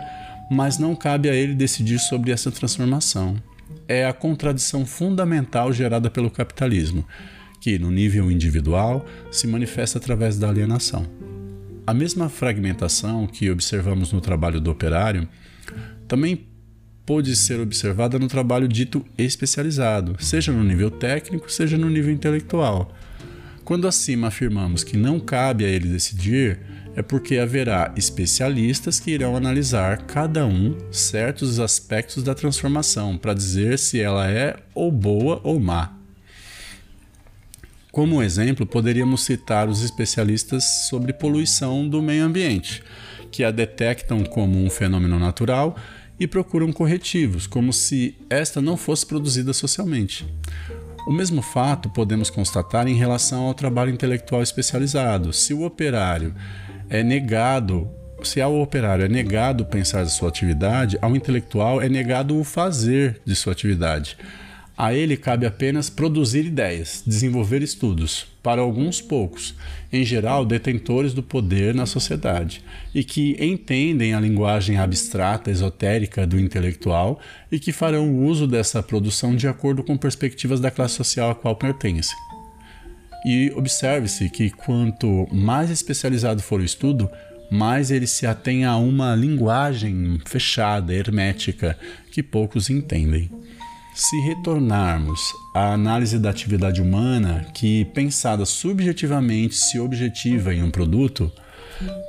mas 0.53 0.77
não 0.77 0.93
cabe 0.93 1.29
a 1.29 1.33
ele 1.33 1.55
decidir 1.55 1.97
sobre 1.97 2.29
essa 2.29 2.51
transformação. 2.51 3.41
É 3.87 4.05
a 4.05 4.11
contradição 4.11 4.85
fundamental 4.85 5.71
gerada 5.71 6.09
pelo 6.09 6.29
capitalismo, 6.29 7.07
que, 7.61 7.79
no 7.79 7.89
nível 7.89 8.29
individual, 8.29 9.05
se 9.31 9.47
manifesta 9.47 9.97
através 9.97 10.37
da 10.37 10.49
alienação. 10.49 11.07
A 11.91 11.93
mesma 11.93 12.29
fragmentação 12.29 13.27
que 13.27 13.51
observamos 13.51 14.13
no 14.13 14.21
trabalho 14.21 14.61
do 14.61 14.71
operário 14.71 15.27
também 16.07 16.47
pode 17.05 17.35
ser 17.35 17.59
observada 17.59 18.17
no 18.17 18.29
trabalho 18.29 18.65
dito 18.65 19.05
especializado, 19.17 20.15
seja 20.17 20.53
no 20.53 20.63
nível 20.63 20.89
técnico, 20.89 21.51
seja 21.51 21.77
no 21.77 21.89
nível 21.89 22.13
intelectual. 22.13 22.95
Quando 23.65 23.89
acima 23.89 24.27
afirmamos 24.27 24.85
que 24.85 24.95
não 24.95 25.19
cabe 25.19 25.65
a 25.65 25.67
ele 25.67 25.89
decidir, 25.89 26.61
é 26.95 27.01
porque 27.01 27.37
haverá 27.37 27.93
especialistas 27.97 28.97
que 28.97 29.11
irão 29.11 29.35
analisar 29.35 30.03
cada 30.03 30.45
um 30.45 30.77
certos 30.93 31.59
aspectos 31.59 32.23
da 32.23 32.33
transformação 32.33 33.17
para 33.17 33.33
dizer 33.33 33.77
se 33.77 33.99
ela 33.99 34.31
é 34.31 34.55
ou 34.73 34.89
boa 34.89 35.41
ou 35.43 35.59
má. 35.59 36.00
Como 37.91 38.23
exemplo, 38.23 38.65
poderíamos 38.65 39.25
citar 39.25 39.67
os 39.67 39.83
especialistas 39.83 40.63
sobre 40.89 41.11
poluição 41.11 41.87
do 41.89 42.01
meio 42.01 42.23
ambiente, 42.23 42.81
que 43.29 43.43
a 43.43 43.51
detectam 43.51 44.23
como 44.23 44.63
um 44.63 44.69
fenômeno 44.69 45.19
natural 45.19 45.75
e 46.17 46.25
procuram 46.25 46.71
corretivos, 46.71 47.45
como 47.45 47.73
se 47.73 48.15
esta 48.29 48.61
não 48.61 48.77
fosse 48.77 49.05
produzida 49.05 49.51
socialmente. 49.51 50.25
O 51.05 51.11
mesmo 51.11 51.41
fato 51.41 51.89
podemos 51.89 52.29
constatar 52.29 52.87
em 52.87 52.95
relação 52.95 53.43
ao 53.43 53.53
trabalho 53.53 53.91
intelectual 53.91 54.41
especializado. 54.41 55.33
Se 55.33 55.53
o 55.53 55.65
operário 55.65 56.33
é 56.89 57.03
negado, 57.03 57.89
se 58.23 58.39
ao 58.39 58.61
operário 58.61 59.03
é 59.03 59.09
negado 59.09 59.65
pensar 59.65 60.05
de 60.05 60.11
sua 60.11 60.29
atividade, 60.29 60.97
ao 61.01 61.13
intelectual 61.13 61.81
é 61.81 61.89
negado 61.89 62.39
o 62.39 62.43
fazer 62.45 63.19
de 63.25 63.35
sua 63.35 63.51
atividade. 63.51 64.15
A 64.81 64.95
ele 64.95 65.15
cabe 65.15 65.45
apenas 65.45 65.91
produzir 65.91 66.43
ideias, 66.43 67.03
desenvolver 67.05 67.61
estudos, 67.61 68.25
para 68.41 68.61
alguns 68.61 68.99
poucos, 68.99 69.53
em 69.93 70.03
geral 70.03 70.43
detentores 70.43 71.13
do 71.13 71.21
poder 71.21 71.75
na 71.75 71.85
sociedade, 71.85 72.63
e 72.91 73.03
que 73.03 73.37
entendem 73.39 74.15
a 74.15 74.19
linguagem 74.19 74.77
abstrata, 74.77 75.51
esotérica 75.51 76.25
do 76.25 76.39
intelectual 76.39 77.19
e 77.51 77.59
que 77.59 77.71
farão 77.71 78.25
uso 78.25 78.47
dessa 78.47 78.81
produção 78.81 79.35
de 79.35 79.47
acordo 79.47 79.83
com 79.83 79.95
perspectivas 79.95 80.59
da 80.59 80.71
classe 80.71 80.95
social 80.95 81.29
a 81.29 81.35
qual 81.35 81.55
pertencem. 81.55 82.17
E 83.23 83.53
observe-se 83.55 84.31
que 84.31 84.49
quanto 84.49 85.27
mais 85.31 85.69
especializado 85.69 86.41
for 86.41 86.59
o 86.59 86.65
estudo, 86.65 87.07
mais 87.51 87.91
ele 87.91 88.07
se 88.07 88.25
atém 88.25 88.65
a 88.65 88.75
uma 88.77 89.13
linguagem 89.13 90.19
fechada, 90.25 90.91
hermética, 90.91 91.77
que 92.11 92.23
poucos 92.23 92.67
entendem. 92.67 93.29
Se 93.93 94.19
retornarmos 94.21 95.19
à 95.53 95.73
análise 95.73 96.17
da 96.17 96.29
atividade 96.29 96.81
humana, 96.81 97.45
que 97.53 97.85
pensada 97.85 98.45
subjetivamente 98.45 99.55
se 99.55 99.79
objetiva 99.79 100.53
em 100.53 100.63
um 100.63 100.71
produto, 100.71 101.31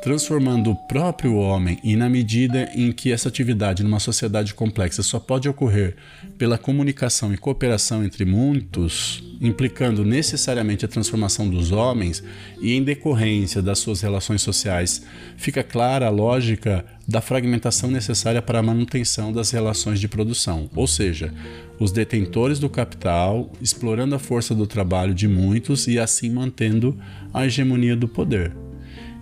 transformando 0.02 0.70
o 0.70 0.74
próprio 0.74 1.36
homem 1.36 1.78
e 1.84 1.94
na 1.94 2.08
medida 2.08 2.68
em 2.74 2.90
que 2.90 3.12
essa 3.12 3.28
atividade 3.28 3.84
numa 3.84 4.00
sociedade 4.00 4.52
complexa 4.52 5.02
só 5.02 5.20
pode 5.20 5.48
ocorrer 5.48 5.96
pela 6.36 6.58
comunicação 6.58 7.32
e 7.32 7.38
cooperação 7.38 8.04
entre 8.04 8.24
muitos, 8.24 9.22
implicando 9.40 10.04
necessariamente 10.04 10.84
a 10.84 10.88
transformação 10.88 11.48
dos 11.48 11.70
homens 11.70 12.22
e 12.60 12.72
em 12.72 12.82
decorrência 12.82 13.62
das 13.62 13.78
suas 13.78 14.00
relações 14.00 14.42
sociais, 14.42 15.02
fica 15.36 15.62
clara 15.62 16.06
a 16.06 16.10
lógica 16.10 16.84
da 17.06 17.20
fragmentação 17.20 17.90
necessária 17.90 18.42
para 18.42 18.58
a 18.58 18.62
manutenção 18.62 19.32
das 19.32 19.50
relações 19.50 20.00
de 20.00 20.08
produção, 20.08 20.68
ou 20.74 20.86
seja, 20.86 21.32
os 21.78 21.92
detentores 21.92 22.58
do 22.58 22.68
capital 22.68 23.52
explorando 23.60 24.14
a 24.14 24.18
força 24.18 24.54
do 24.54 24.66
trabalho 24.66 25.14
de 25.14 25.28
muitos 25.28 25.86
e 25.86 25.98
assim 25.98 26.30
mantendo 26.30 26.98
a 27.32 27.46
hegemonia 27.46 27.96
do 27.96 28.08
poder. 28.08 28.61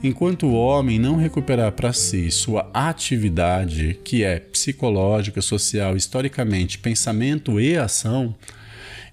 Enquanto 0.03 0.47
o 0.47 0.55
homem 0.55 0.99
não 0.99 1.17
recuperar 1.17 1.73
para 1.73 1.93
si 1.93 2.31
sua 2.31 2.71
atividade, 2.73 4.01
que 4.03 4.25
é 4.25 4.41
psicológica, 4.41 5.43
social, 5.43 5.95
historicamente, 5.95 6.79
pensamento 6.79 7.61
e 7.61 7.77
ação, 7.77 8.35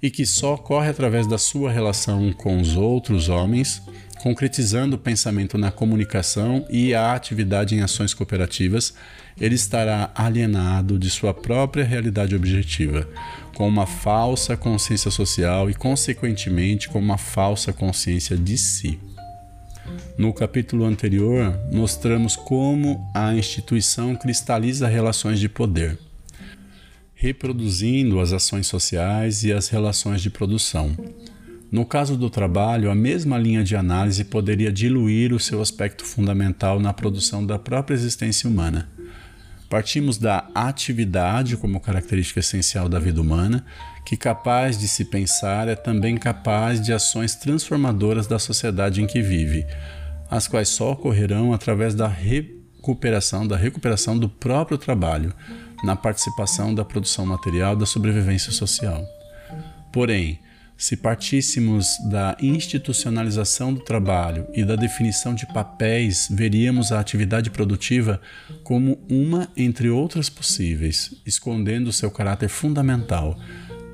e 0.02 0.10
que 0.10 0.26
só 0.26 0.54
ocorre 0.54 0.88
através 0.88 1.28
da 1.28 1.38
sua 1.38 1.70
relação 1.70 2.32
com 2.32 2.62
os 2.62 2.78
outros 2.78 3.28
homens, 3.28 3.82
concretizando 4.24 4.96
o 4.96 5.00
pensamento 5.00 5.58
na 5.58 5.72
comunicação 5.72 6.66
e 6.70 6.96
a 6.96 7.14
atividade 7.14 7.76
em 7.76 7.82
ações 7.82 8.14
cooperativas, 8.14 8.94
ele 9.40 9.56
estará 9.56 10.10
alienado 10.16 10.98
de 10.98 11.10
sua 11.10 11.34
própria 11.34 11.84
realidade 11.84 12.34
objetiva, 12.34 13.08
com 13.54 13.68
uma 13.68 13.86
falsa 13.86 14.56
consciência 14.56 15.12
social 15.12 15.70
e, 15.70 15.74
consequentemente, 15.74 16.88
com 16.88 17.00
uma 17.00 17.18
falsa 17.18 17.74
consciência 17.74 18.38
de 18.38 18.58
si. 18.58 18.98
No 20.18 20.34
capítulo 20.34 20.86
anterior, 20.86 21.58
mostramos 21.72 22.36
como 22.36 23.10
a 23.14 23.34
instituição 23.34 24.16
cristaliza 24.16 24.88
relações 24.88 25.40
de 25.40 25.48
poder, 25.48 25.98
reproduzindo 27.14 28.20
as 28.20 28.34
ações 28.34 28.68
sociais 28.68 29.44
e 29.44 29.54
as 29.54 29.70
relações 29.70 30.22
de 30.22 30.30
produção. 30.30 30.96
No 31.72 31.86
caso 31.86 32.16
do 32.16 32.30
trabalho, 32.30 32.90
a 32.90 32.96
mesma 32.96 33.38
linha 33.38 33.64
de 33.64 33.76
análise 33.76 34.24
poderia 34.24 34.72
diluir 34.72 35.34
o 35.34 35.40
seu 35.40 35.62
aspecto 35.62 36.06
fundamental 36.06 36.80
na 36.80 36.94
produção 36.94 37.46
da 37.46 37.60
própria 37.60 37.94
existência 37.94 38.50
humana. 38.50 38.90
Partimos 39.70 40.18
da 40.18 40.48
atividade 40.56 41.58
como 41.58 41.82
característica 41.82 42.40
essencial 42.40 42.88
da 42.88 43.00
vida 43.00 43.20
humana, 43.20 43.66
que 44.08 44.16
capaz 44.16 44.78
de 44.78 44.88
se 44.88 45.04
pensar 45.04 45.68
é 45.68 45.76
também 45.76 46.16
capaz 46.16 46.80
de 46.82 46.94
ações 46.94 47.36
transformadoras 47.36 48.26
da 48.26 48.40
sociedade 48.40 49.02
em 49.02 49.06
que 49.06 49.22
vive, 49.22 49.68
as 50.32 50.48
quais 50.48 50.70
só 50.70 50.94
ocorrerão 50.94 51.52
através 51.52 51.94
da 51.94 52.08
recuperação, 52.08 53.46
da 53.46 53.58
recuperação 53.58 54.18
do 54.18 54.30
próprio 54.30 54.78
trabalho, 54.78 55.34
na 55.84 55.94
participação 55.94 56.74
da 56.74 56.86
produção 56.86 57.26
material 57.26 57.76
da 57.76 57.86
sobrevivência 57.86 58.50
social. 58.54 59.04
Porém, 59.92 60.40
se 60.78 60.96
partíssemos 60.96 61.98
da 62.10 62.38
institucionalização 62.40 63.74
do 63.74 63.82
trabalho 63.82 64.48
e 64.54 64.64
da 64.64 64.78
definição 64.78 65.36
de 65.36 65.46
papéis, 65.48 66.30
veríamos 66.32 66.94
a 66.94 67.00
atividade 67.02 67.50
produtiva 67.50 68.22
como 68.64 69.00
uma 69.10 69.50
entre 69.58 69.90
outras 69.90 70.30
possíveis, 70.30 71.14
escondendo 71.26 71.92
seu 71.92 72.10
caráter 72.10 72.48
fundamental, 72.48 73.38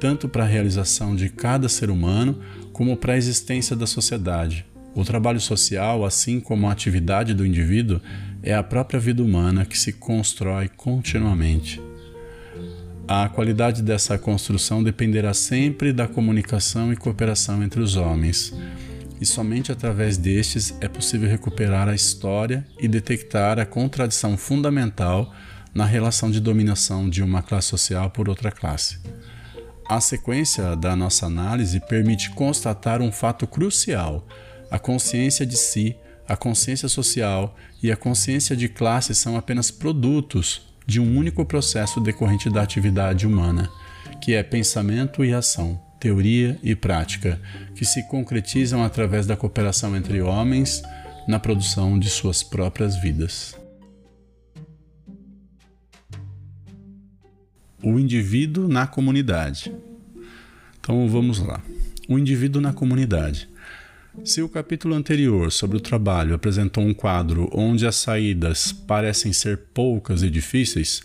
tanto 0.04 0.28
para 0.28 0.44
a 0.44 0.46
realização 0.48 1.16
de 1.16 1.30
cada 1.30 1.70
ser 1.70 1.90
humano 1.90 2.38
como 2.74 2.98
para 2.98 3.14
a 3.14 3.18
existência 3.18 3.74
da 3.74 3.88
sociedade. 3.88 4.66
O 4.94 5.06
trabalho 5.06 5.40
social, 5.40 6.04
assim 6.04 6.42
como 6.42 6.68
a 6.68 6.74
atividade 6.74 7.34
do 7.34 7.46
indivíduo, 7.46 8.02
é 8.44 8.54
a 8.54 8.62
própria 8.62 9.00
vida 9.00 9.24
humana 9.24 9.64
que 9.64 9.80
se 9.80 9.94
constrói 9.94 10.68
continuamente. 10.68 11.82
A 13.08 13.30
qualidade 13.30 13.82
dessa 13.82 14.18
construção 14.18 14.84
dependerá 14.84 15.34
sempre 15.34 15.94
da 15.94 16.06
comunicação 16.06 16.92
e 16.92 16.98
cooperação 16.98 17.64
entre 17.64 17.80
os 17.80 17.96
homens, 17.96 18.54
e 19.22 19.26
somente 19.26 19.72
através 19.72 20.18
destes 20.18 20.76
é 20.82 20.90
possível 20.90 21.30
recuperar 21.30 21.88
a 21.88 21.96
história 21.96 22.68
e 22.78 22.90
detectar 22.90 23.58
a 23.58 23.66
contradição 23.66 24.36
fundamental 24.36 25.34
na 25.74 25.86
relação 25.86 26.30
de 26.30 26.42
dominação 26.42 27.10
de 27.10 27.24
uma 27.24 27.42
classe 27.42 27.70
social 27.70 28.10
por 28.10 28.28
outra 28.28 28.52
classe. 28.52 29.00
A 29.88 30.00
sequência 30.00 30.76
da 30.76 30.96
nossa 30.96 31.26
análise 31.26 31.80
permite 31.80 32.30
constatar 32.32 33.02
um 33.02 33.12
fato 33.12 33.46
crucial: 33.46 34.26
a 34.72 34.80
consciência 34.80 35.46
de 35.46 35.58
si, 35.58 35.96
a 36.28 36.36
consciência 36.36 36.88
social 36.88 37.56
e 37.82 37.92
a 37.92 37.98
consciência 37.98 38.56
de 38.56 38.70
classe 38.70 39.14
são 39.14 39.36
apenas 39.36 39.70
produtos 39.70 40.62
de 40.86 41.00
um 41.00 41.18
único 41.18 41.46
processo 41.46 42.00
decorrente 42.00 42.50
da 42.50 42.62
atividade 42.62 43.28
humana, 43.28 43.70
que 44.22 44.34
é 44.34 44.44
pensamento 44.44 45.24
e 45.24 45.34
ação, 45.34 45.80
teoria 46.00 46.58
e 46.64 46.76
prática, 46.76 47.40
que 47.76 47.86
se 47.86 48.04
concretizam 48.08 48.84
através 48.84 49.26
da 49.26 49.36
cooperação 49.36 49.96
entre 49.96 50.22
homens 50.22 50.82
na 51.28 51.40
produção 51.40 51.98
de 51.98 52.10
suas 52.10 52.44
próprias 52.44 52.96
vidas. 52.96 53.63
O 57.84 58.00
indivíduo 58.00 58.70
na 58.70 58.88
comunidade. 58.88 59.70
Então 60.80 61.06
vamos 61.10 61.40
lá. 61.40 61.62
O 62.08 62.18
indivíduo 62.18 62.62
na 62.62 62.72
comunidade. 62.72 63.50
Se 64.24 64.42
o 64.42 64.48
capítulo 64.48 64.96
anterior 64.96 65.52
sobre 65.52 65.76
o 65.76 65.82
trabalho 65.82 66.34
apresentou 66.34 66.82
um 66.82 66.94
quadro 66.94 67.50
onde 67.52 67.86
as 67.86 67.98
saídas 67.98 68.72
parecem 68.72 69.34
ser 69.34 69.58
poucas 69.74 70.24
e 70.24 70.30
difíceis, 70.30 71.02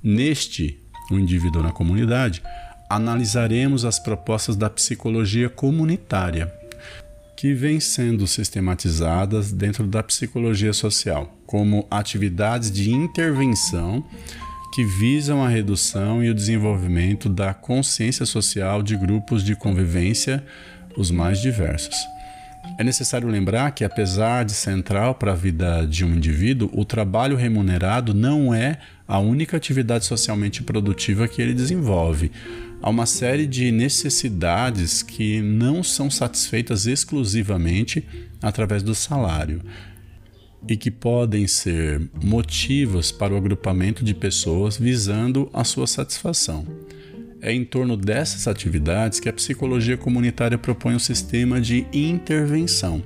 neste, 0.00 0.78
o 1.10 1.18
indivíduo 1.18 1.64
na 1.64 1.72
comunidade, 1.72 2.42
analisaremos 2.88 3.84
as 3.84 3.98
propostas 3.98 4.54
da 4.54 4.70
psicologia 4.70 5.48
comunitária, 5.48 6.52
que 7.36 7.54
vêm 7.54 7.80
sendo 7.80 8.24
sistematizadas 8.26 9.50
dentro 9.50 9.84
da 9.84 10.02
psicologia 10.02 10.72
social, 10.72 11.36
como 11.44 11.88
atividades 11.90 12.70
de 12.70 12.92
intervenção 12.92 14.04
que 14.72 14.84
visam 14.84 15.42
a 15.42 15.48
redução 15.48 16.22
e 16.22 16.30
o 16.30 16.34
desenvolvimento 16.34 17.28
da 17.28 17.52
consciência 17.52 18.24
social 18.24 18.82
de 18.82 18.96
grupos 18.96 19.44
de 19.44 19.56
convivência 19.56 20.44
os 20.96 21.10
mais 21.10 21.40
diversos. 21.40 21.96
É 22.78 22.84
necessário 22.84 23.28
lembrar 23.28 23.70
que, 23.72 23.84
apesar 23.84 24.44
de 24.44 24.52
central 24.52 25.14
para 25.14 25.32
a 25.32 25.36
vida 25.36 25.86
de 25.86 26.04
um 26.04 26.14
indivíduo, 26.14 26.70
o 26.72 26.84
trabalho 26.84 27.36
remunerado 27.36 28.14
não 28.14 28.54
é 28.54 28.78
a 29.08 29.18
única 29.18 29.56
atividade 29.56 30.04
socialmente 30.04 30.62
produtiva 30.62 31.26
que 31.26 31.42
ele 31.42 31.54
desenvolve. 31.54 32.30
Há 32.82 32.88
uma 32.88 33.06
série 33.06 33.46
de 33.46 33.70
necessidades 33.70 35.02
que 35.02 35.42
não 35.42 35.82
são 35.82 36.10
satisfeitas 36.10 36.86
exclusivamente 36.86 38.06
através 38.40 38.82
do 38.82 38.94
salário 38.94 39.60
e 40.68 40.76
que 40.76 40.90
podem 40.90 41.46
ser 41.46 42.00
motivos 42.22 43.10
para 43.10 43.34
o 43.34 43.36
agrupamento 43.36 44.04
de 44.04 44.14
pessoas 44.14 44.76
visando 44.76 45.48
a 45.52 45.64
sua 45.64 45.86
satisfação. 45.86 46.66
É 47.42 47.52
em 47.52 47.64
torno 47.64 47.96
dessas 47.96 48.46
atividades 48.46 49.18
que 49.18 49.28
a 49.28 49.32
psicologia 49.32 49.96
comunitária 49.96 50.58
propõe 50.58 50.94
um 50.94 50.98
sistema 50.98 51.60
de 51.60 51.86
intervenção. 51.92 53.02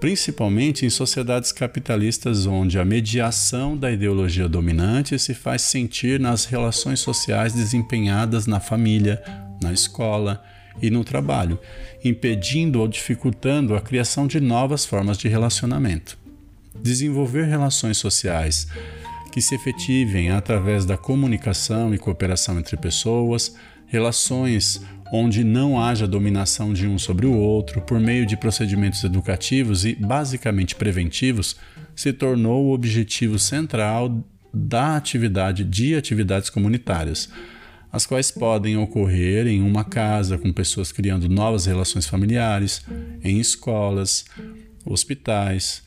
principalmente 0.00 0.84
em 0.84 0.90
sociedades 0.90 1.52
capitalistas 1.52 2.44
onde 2.44 2.76
a 2.76 2.84
mediação 2.84 3.76
da 3.76 3.88
ideologia 3.88 4.48
dominante 4.48 5.16
se 5.16 5.32
faz 5.32 5.62
sentir 5.62 6.18
nas 6.18 6.44
relações 6.44 6.98
sociais 6.98 7.52
desempenhadas 7.52 8.48
na 8.48 8.58
família, 8.58 9.22
na 9.62 9.72
escola 9.72 10.42
e 10.80 10.90
no 10.90 11.04
trabalho, 11.04 11.56
impedindo 12.04 12.80
ou 12.80 12.88
dificultando 12.88 13.76
a 13.76 13.80
criação 13.80 14.26
de 14.26 14.40
novas 14.40 14.84
formas 14.84 15.16
de 15.16 15.28
relacionamento. 15.28 16.18
Desenvolver 16.80 17.44
relações 17.44 17.98
sociais 17.98 18.66
que 19.32 19.40
se 19.40 19.54
efetivem 19.54 20.30
através 20.30 20.84
da 20.84 20.98
comunicação 20.98 21.94
e 21.94 21.98
cooperação 21.98 22.58
entre 22.58 22.76
pessoas, 22.76 23.56
relações 23.86 24.82
onde 25.12 25.42
não 25.42 25.80
haja 25.80 26.06
dominação 26.06 26.72
de 26.72 26.86
um 26.86 26.98
sobre 26.98 27.26
o 27.26 27.32
outro 27.32 27.80
por 27.80 27.98
meio 27.98 28.26
de 28.26 28.36
procedimentos 28.36 29.02
educativos 29.04 29.84
e 29.84 29.94
basicamente 29.94 30.74
preventivos, 30.74 31.56
se 31.96 32.12
tornou 32.12 32.66
o 32.66 32.72
objetivo 32.72 33.38
central 33.38 34.22
da 34.52 34.96
atividade 34.96 35.64
de 35.64 35.94
atividades 35.94 36.50
comunitárias, 36.50 37.30
as 37.90 38.06
quais 38.06 38.30
podem 38.30 38.76
ocorrer 38.76 39.46
em 39.46 39.62
uma 39.62 39.84
casa 39.84 40.36
com 40.36 40.52
pessoas 40.52 40.92
criando 40.92 41.28
novas 41.28 41.66
relações 41.66 42.06
familiares, 42.06 42.82
em 43.22 43.38
escolas, 43.38 44.24
hospitais 44.84 45.82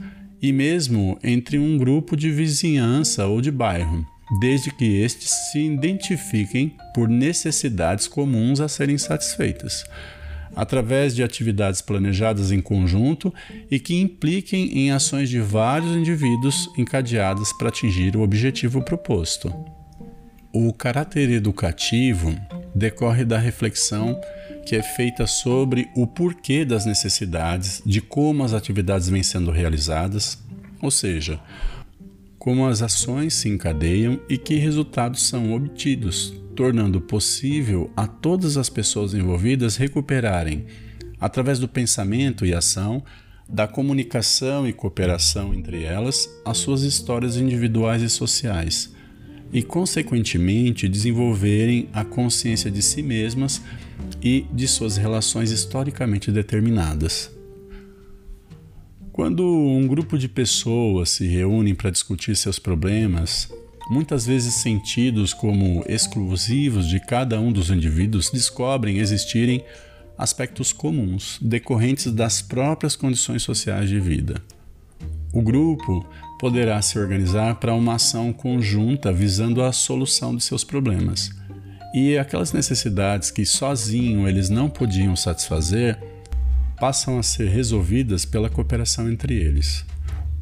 e 0.46 0.54
mesmo 0.54 1.18
entre 1.24 1.58
um 1.58 1.78
grupo 1.78 2.16
de 2.16 2.30
vizinhança 2.30 3.26
ou 3.26 3.42
de 3.42 3.52
bairro 3.52 4.06
desde 4.40 4.72
que 4.72 5.02
estes 5.02 5.30
se 5.52 5.60
identifiquem 5.60 6.76
por 6.94 7.08
necessidades 7.08 8.08
comuns 8.08 8.60
a 8.60 8.68
serem 8.68 8.98
satisfeitas, 8.98 9.84
através 10.56 11.16
de 11.16 11.24
atividades 11.24 11.82
planejadas 11.82 12.52
em 12.52 12.62
conjunto 12.62 13.34
e 13.70 13.80
que 13.80 14.00
impliquem 14.00 14.80
em 14.80 14.92
ações 14.92 15.30
de 15.30 15.40
vários 15.40 15.96
indivíduos 15.96 16.70
encadeadas 16.78 17.54
para 17.54 17.70
atingir 17.70 18.16
o 18.16 18.22
objetivo 18.22 18.82
proposto. 18.82 19.54
O 20.52 20.72
caráter 20.74 21.30
educativo 21.30 22.36
decorre 22.74 23.26
da 23.26 23.38
reflexão 23.38 24.20
que 24.65 24.75
é 24.75 24.82
feita 24.82 25.28
sobre 25.28 25.89
o 25.95 26.08
porquê 26.08 26.65
das 26.65 26.86
necessidades, 26.86 27.84
de 27.86 28.01
como 28.01 28.43
as 28.43 28.51
atividades 28.51 29.08
vêm 29.08 29.21
sendo 29.21 29.51
realizadas, 29.51 30.43
ou 30.82 30.89
seja, 30.89 31.39
como 32.39 32.67
as 32.67 32.82
ações 32.82 33.36
se 33.36 33.47
encadeiam 33.47 34.19
e 34.28 34.38
que 34.38 34.56
resultados 34.56 35.28
são 35.28 35.54
obtidos, 35.54 36.34
tornando 36.56 36.99
possível 36.99 37.91
a 37.95 38.08
todas 38.08 38.58
as 38.58 38.69
pessoas 38.69 39.13
envolvidas 39.13 39.75
recuperarem, 39.78 40.65
através 41.19 41.60
do 41.60 41.67
pensamento 41.67 42.45
e 42.45 42.54
ação, 42.54 43.04
da 43.47 43.67
comunicação 43.67 44.67
e 44.67 44.73
cooperação 44.73 45.54
entre 45.54 45.84
elas, 45.84 46.28
as 46.43 46.58
suas 46.58 46.82
histórias 46.82 47.38
individuais 47.38 48.01
e 48.01 48.10
sociais, 48.10 48.93
e, 49.54 49.62
consequentemente, 49.62 50.89
desenvolverem 50.89 51.88
a 51.93 52.04
consciência 52.04 52.71
de 52.71 52.82
si 52.82 53.04
mesmas 53.04 53.62
e 54.22 54.46
de 54.52 54.68
suas 54.68 54.98
relações 54.98 55.52
historicamente 55.52 56.32
determinadas. 56.32 57.32
Quando 59.12 59.46
um 59.46 59.88
grupo 59.88 60.18
de 60.18 60.28
pessoas 60.28 61.10
se 61.10 61.26
reúnem 61.26 61.74
para 61.74 61.90
discutir 61.90 62.36
seus 62.36 62.60
problemas, 62.60 63.50
muitas 63.90 64.26
vezes 64.26 64.56
sentidos 64.56 65.34
como 65.34 65.86
exclusivos 65.88 66.88
de 66.88 67.00
cada 67.00 67.40
um 67.40 67.52
dos 67.52 67.70
indivíduos, 67.70 68.30
descobrem 68.30 68.98
existirem 68.98 69.64
aspectos 70.18 70.74
comuns 70.74 71.40
decorrentes 71.42 72.12
das 72.12 72.42
próprias 72.42 72.96
condições 72.96 73.44
sociais 73.44 73.90
de 73.90 74.00
vida. 74.00 74.42
O 75.32 75.42
grupo 75.42 76.06
poderá 76.40 76.82
se 76.82 76.98
organizar 76.98 77.56
para 77.56 77.74
uma 77.74 77.96
ação 77.96 78.32
conjunta 78.32 79.12
visando 79.12 79.62
a 79.62 79.72
solução 79.72 80.36
de 80.36 80.44
seus 80.44 80.64
problemas. 80.64 81.32
E 81.96 82.18
aquelas 82.18 82.52
necessidades 82.52 83.32
que 83.32 83.46
sozinho 83.46 84.28
eles 84.28 84.50
não 84.50 84.70
podiam 84.70 85.16
satisfazer 85.16 85.98
passam 86.78 87.18
a 87.18 87.24
ser 87.24 87.48
resolvidas 87.48 88.26
pela 88.26 88.50
cooperação 88.50 89.10
entre 89.10 89.34
eles. 89.34 89.86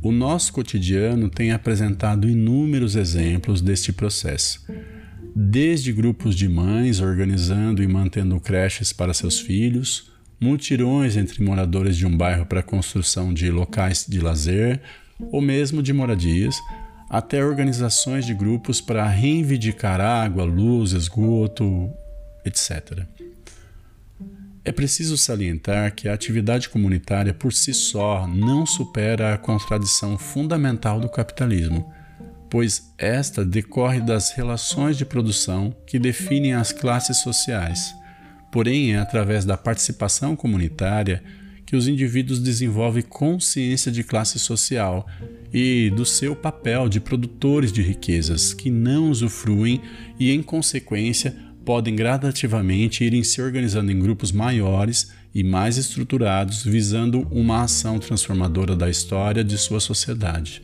O 0.02 0.12
nosso 0.12 0.52
cotidiano 0.52 1.30
tem 1.30 1.52
apresentado 1.52 2.28
inúmeros 2.28 2.96
exemplos 2.96 3.62
deste 3.62 3.94
processo, 3.94 4.66
desde 5.36 5.94
grupos 5.94 6.36
de 6.36 6.50
mães 6.50 7.00
organizando 7.00 7.84
e 7.84 7.88
mantendo 7.88 8.40
creches 8.40 8.92
para 8.92 9.14
seus 9.14 9.40
filhos, 9.40 10.12
mutirões 10.40 11.16
entre 11.16 11.44
moradores 11.44 11.96
de 11.96 12.08
um 12.08 12.18
bairro 12.18 12.48
para 12.48 12.62
a 12.62 12.64
construção 12.64 13.32
de 13.32 13.52
locais 13.52 14.08
de 14.10 14.20
lazer 14.20 14.82
ou 15.32 15.40
mesmo 15.40 15.84
de 15.84 15.94
moradias, 15.94 16.56
até 17.14 17.46
organizações 17.46 18.26
de 18.26 18.34
grupos 18.34 18.82
para 18.82 19.08
reivindicar 19.08 20.02
água, 20.02 20.44
luz, 20.44 20.94
esgoto, 20.94 21.94
etc. 22.44 23.04
É 24.66 24.72
preciso 24.72 25.16
salientar 25.16 25.94
que 25.94 26.10
a 26.10 26.14
atividade 26.16 26.70
comunitária 26.70 27.32
por 27.32 27.54
si 27.54 27.72
só 27.72 28.26
não 28.26 28.66
supera 28.66 29.32
a 29.32 29.38
contradição 29.38 30.18
fundamental 30.18 31.00
do 31.00 31.08
capitalismo, 31.08 31.94
pois 32.50 32.92
esta 32.98 33.46
decorre 33.46 34.02
das 34.02 34.32
relações 34.32 34.98
de 34.98 35.06
produção 35.06 35.72
que 35.86 36.00
definem 36.00 36.56
as 36.56 36.72
classes 36.72 37.18
sociais. 37.18 37.94
Porém, 38.52 38.96
é 38.96 38.98
através 38.98 39.46
da 39.46 39.56
participação 39.56 40.36
comunitária 40.36 41.24
que 41.66 41.76
os 41.76 41.88
indivíduos 41.88 42.40
desenvolvem 42.40 43.04
consciência 43.04 43.92
de 43.92 44.04
classe 44.04 44.38
social 44.40 45.08
e 45.54 45.92
do 45.96 46.06
seu 46.06 46.36
papel 46.36 46.90
de 46.90 47.00
produtores 47.00 47.72
de 47.72 47.82
riquezas 47.82 48.54
que 48.54 48.70
não 48.70 49.10
usufruem 49.10 49.82
e, 50.20 50.32
em 50.32 50.42
consequência, 50.42 51.36
podem 51.64 51.96
gradativamente 51.96 53.04
irem 53.04 53.24
se 53.24 53.42
organizando 53.42 53.92
em 53.92 54.00
grupos 54.00 54.32
maiores 54.32 55.12
e 55.34 55.44
mais 55.44 55.78
estruturados, 55.78 56.64
visando 56.64 57.28
uma 57.32 57.64
ação 57.64 57.98
transformadora 57.98 58.76
da 58.76 58.90
história 58.90 59.44
de 59.44 59.58
sua 59.58 59.80
sociedade. 59.80 60.62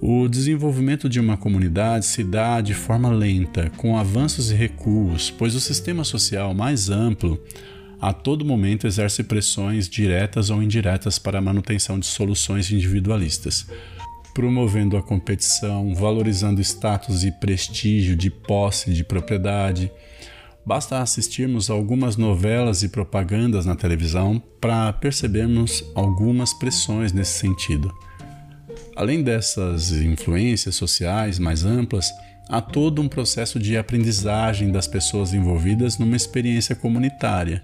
O 0.00 0.26
desenvolvimento 0.26 1.08
de 1.08 1.20
uma 1.20 1.36
comunidade 1.36 2.06
se 2.06 2.24
dá 2.24 2.60
de 2.60 2.74
forma 2.74 3.08
lenta, 3.08 3.70
com 3.76 3.96
avanços 3.96 4.50
e 4.50 4.54
recuos, 4.54 5.30
pois 5.30 5.54
o 5.54 5.60
sistema 5.60 6.02
social 6.02 6.52
mais 6.52 6.90
amplo 6.90 7.40
a 8.02 8.12
todo 8.12 8.44
momento 8.44 8.84
exerce 8.84 9.22
pressões 9.22 9.88
diretas 9.88 10.50
ou 10.50 10.60
indiretas 10.60 11.20
para 11.20 11.38
a 11.38 11.40
manutenção 11.40 12.00
de 12.00 12.06
soluções 12.06 12.68
individualistas, 12.72 13.64
promovendo 14.34 14.96
a 14.96 15.02
competição, 15.02 15.94
valorizando 15.94 16.60
status 16.60 17.22
e 17.22 17.30
prestígio 17.30 18.16
de 18.16 18.28
posse 18.28 18.92
de 18.92 19.04
propriedade. 19.04 19.88
Basta 20.66 20.98
assistirmos 20.98 21.70
algumas 21.70 22.16
novelas 22.16 22.82
e 22.82 22.88
propagandas 22.88 23.66
na 23.66 23.76
televisão 23.76 24.42
para 24.60 24.92
percebermos 24.94 25.84
algumas 25.94 26.52
pressões 26.52 27.12
nesse 27.12 27.38
sentido. 27.38 27.94
Além 28.96 29.22
dessas 29.22 29.92
influências 29.92 30.74
sociais 30.74 31.38
mais 31.38 31.64
amplas, 31.64 32.10
há 32.48 32.60
todo 32.60 33.00
um 33.00 33.06
processo 33.06 33.60
de 33.60 33.76
aprendizagem 33.76 34.72
das 34.72 34.88
pessoas 34.88 35.32
envolvidas 35.32 35.98
numa 35.98 36.16
experiência 36.16 36.74
comunitária. 36.74 37.62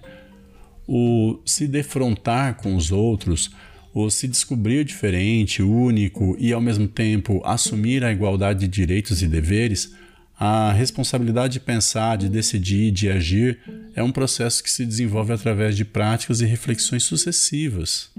O 0.88 1.38
se 1.44 1.68
defrontar 1.68 2.56
com 2.56 2.74
os 2.74 2.90
outros 2.90 3.50
o 3.92 4.10
se 4.10 4.28
descobrir 4.28 4.84
diferente, 4.84 5.62
único 5.62 6.36
e 6.38 6.52
ao 6.52 6.60
mesmo 6.60 6.86
tempo 6.86 7.42
assumir 7.44 8.04
a 8.04 8.12
igualdade 8.12 8.60
de 8.60 8.68
direitos 8.68 9.22
e 9.22 9.28
deveres, 9.28 9.92
a 10.38 10.72
responsabilidade 10.72 11.54
de 11.54 11.60
pensar, 11.60 12.16
de 12.16 12.28
decidir, 12.28 12.92
de 12.92 13.10
agir 13.10 13.58
é 13.96 14.02
um 14.02 14.12
processo 14.12 14.62
que 14.62 14.70
se 14.70 14.86
desenvolve 14.86 15.32
através 15.32 15.76
de 15.76 15.84
práticas 15.84 16.40
e 16.40 16.46
reflexões 16.46 17.02
sucessivas. 17.02 18.10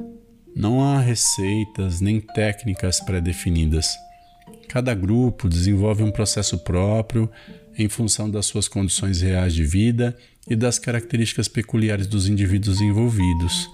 Não 0.54 0.82
há 0.82 1.00
receitas 1.00 2.02
nem 2.02 2.20
técnicas 2.20 3.00
pré-definidas. 3.00 3.96
Cada 4.68 4.94
grupo 4.94 5.48
desenvolve 5.48 6.04
um 6.04 6.12
processo 6.12 6.58
próprio 6.58 7.32
em 7.84 7.89
função 7.89 8.30
das 8.30 8.46
suas 8.46 8.68
condições 8.68 9.22
reais 9.22 9.54
de 9.54 9.63
vida 9.63 10.15
e 10.48 10.56
das 10.56 10.78
características 10.78 11.48
peculiares 11.48 12.08
dos 12.08 12.28
indivíduos 12.28 12.82
envolvidos 12.82 13.70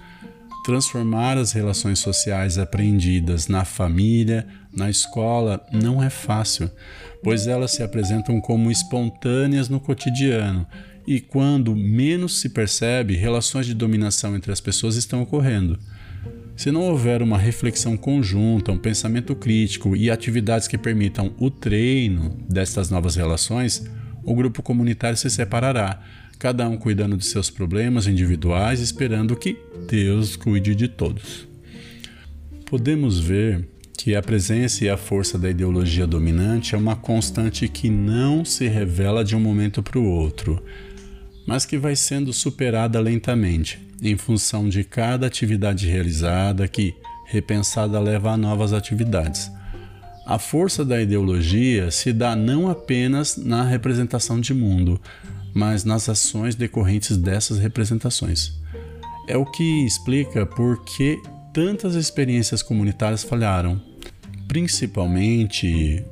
transformar 0.66 1.38
as 1.38 1.52
relações 1.52 2.00
sociais 2.00 2.58
aprendidas 2.58 3.48
na 3.48 3.64
família, 3.64 4.48
na 4.76 4.90
escola, 4.90 5.64
não 5.72 6.02
é 6.02 6.10
fácil, 6.10 6.72
pois 7.24 7.46
elas 7.46 7.70
se 7.70 7.84
apresentam 7.84 8.42
como 8.42 8.72
espontâneas 8.72 9.70
no 9.70 9.80
cotidiano 9.80 10.66
e, 11.06 11.22
quando 11.22 11.76
menos 11.76 12.40
se 12.42 12.50
percebe, 12.50 13.16
relações 13.16 13.68
de 13.68 13.76
dominação 13.76 14.36
entre 14.36 14.52
as 14.52 14.60
pessoas 14.60 14.96
estão 14.96 15.22
ocorrendo. 15.22 15.78
Se 16.56 16.72
não 16.72 16.82
houver 16.82 17.22
uma 17.22 17.38
reflexão 17.38 17.98
conjunta, 17.98 18.72
um 18.72 18.78
pensamento 18.78 19.36
crítico 19.36 19.96
e 19.96 20.10
atividades 20.10 20.68
que 20.68 20.78
permitam 20.78 21.34
o 21.38 21.52
treino 21.52 22.38
destas 22.50 22.90
novas 22.90 23.16
relações, 23.16 23.86
o 24.24 24.34
grupo 24.34 24.64
comunitário 24.64 25.18
se 25.18 25.30
separará 25.30 26.02
cada 26.40 26.68
um 26.68 26.78
cuidando 26.78 27.18
de 27.18 27.26
seus 27.26 27.50
problemas 27.50 28.08
individuais, 28.08 28.80
esperando 28.80 29.36
que 29.36 29.58
Deus 29.88 30.36
cuide 30.36 30.74
de 30.74 30.88
todos. 30.88 31.48
Podemos 32.66 33.20
ver 33.20 33.68
que 33.98 34.16
a 34.16 34.22
presença 34.22 34.86
e 34.86 34.90
a 34.90 34.98
força 34.98 35.38
da 35.38 35.50
ideologia 35.50 36.08
dominante 36.08 36.76
é 36.76 36.78
uma 36.78 36.96
constante 36.96 37.68
que 37.68 37.90
não 37.90 38.46
se 38.46 38.68
revela 38.68 39.24
de 39.24 39.36
um 39.36 39.40
momento 39.40 39.82
para 39.82 40.00
o 40.00 40.06
outro, 40.06 40.64
mas 41.46 41.66
que 41.66 41.78
vai 41.78 41.96
sendo 41.96 42.34
superada 42.34 43.00
lentamente, 43.00 43.80
em 44.02 44.18
função 44.18 44.68
de 44.68 44.84
cada 44.84 45.28
atividade 45.28 45.88
realizada 45.88 46.68
que, 46.68 46.96
repensada, 47.26 48.00
leva 48.00 48.32
a 48.32 48.38
novas 48.38 48.74
atividades. 48.74 49.52
A 50.26 50.40
força 50.40 50.84
da 50.84 51.02
ideologia 51.02 51.92
se 51.92 52.12
dá 52.12 52.36
não 52.36 52.68
apenas 52.68 53.38
na 53.38 53.64
representação 53.64 54.40
de 54.40 54.54
mundo, 54.54 55.00
mas 55.54 55.84
nas 55.84 56.10
ações 56.10 56.56
decorrentes 56.56 57.16
dessas 57.16 57.60
representações. 57.60 58.54
É 59.28 59.38
o 59.38 59.46
que 59.46 59.86
explica 59.86 60.46
por 60.46 60.84
que 60.84 61.22
tantas 61.54 61.96
experiências 61.96 62.62
comunitárias 62.62 63.24
falharam, 63.24 63.82
principalmente 64.48 66.04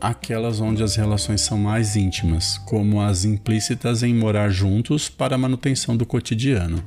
aquelas 0.00 0.60
onde 0.60 0.82
as 0.82 0.96
relações 0.96 1.42
são 1.42 1.58
mais 1.58 1.94
íntimas, 1.94 2.56
como 2.58 3.00
as 3.00 3.24
implícitas 3.24 4.02
em 4.02 4.14
morar 4.14 4.50
juntos 4.50 5.08
para 5.08 5.34
a 5.34 5.38
manutenção 5.38 5.96
do 5.96 6.06
cotidiano. 6.06 6.82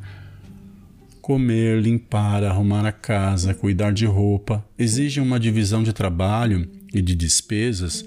Comer, 1.22 1.80
limpar, 1.80 2.44
arrumar 2.44 2.86
a 2.86 2.92
casa, 2.92 3.54
cuidar 3.54 3.94
de 3.94 4.06
roupa 4.06 4.66
exigem 4.78 5.24
uma 5.24 5.40
divisão 5.40 5.84
de 5.84 5.94
trabalho 5.94 6.68
e 6.94 7.02
de 7.02 7.16
despesas 7.16 8.04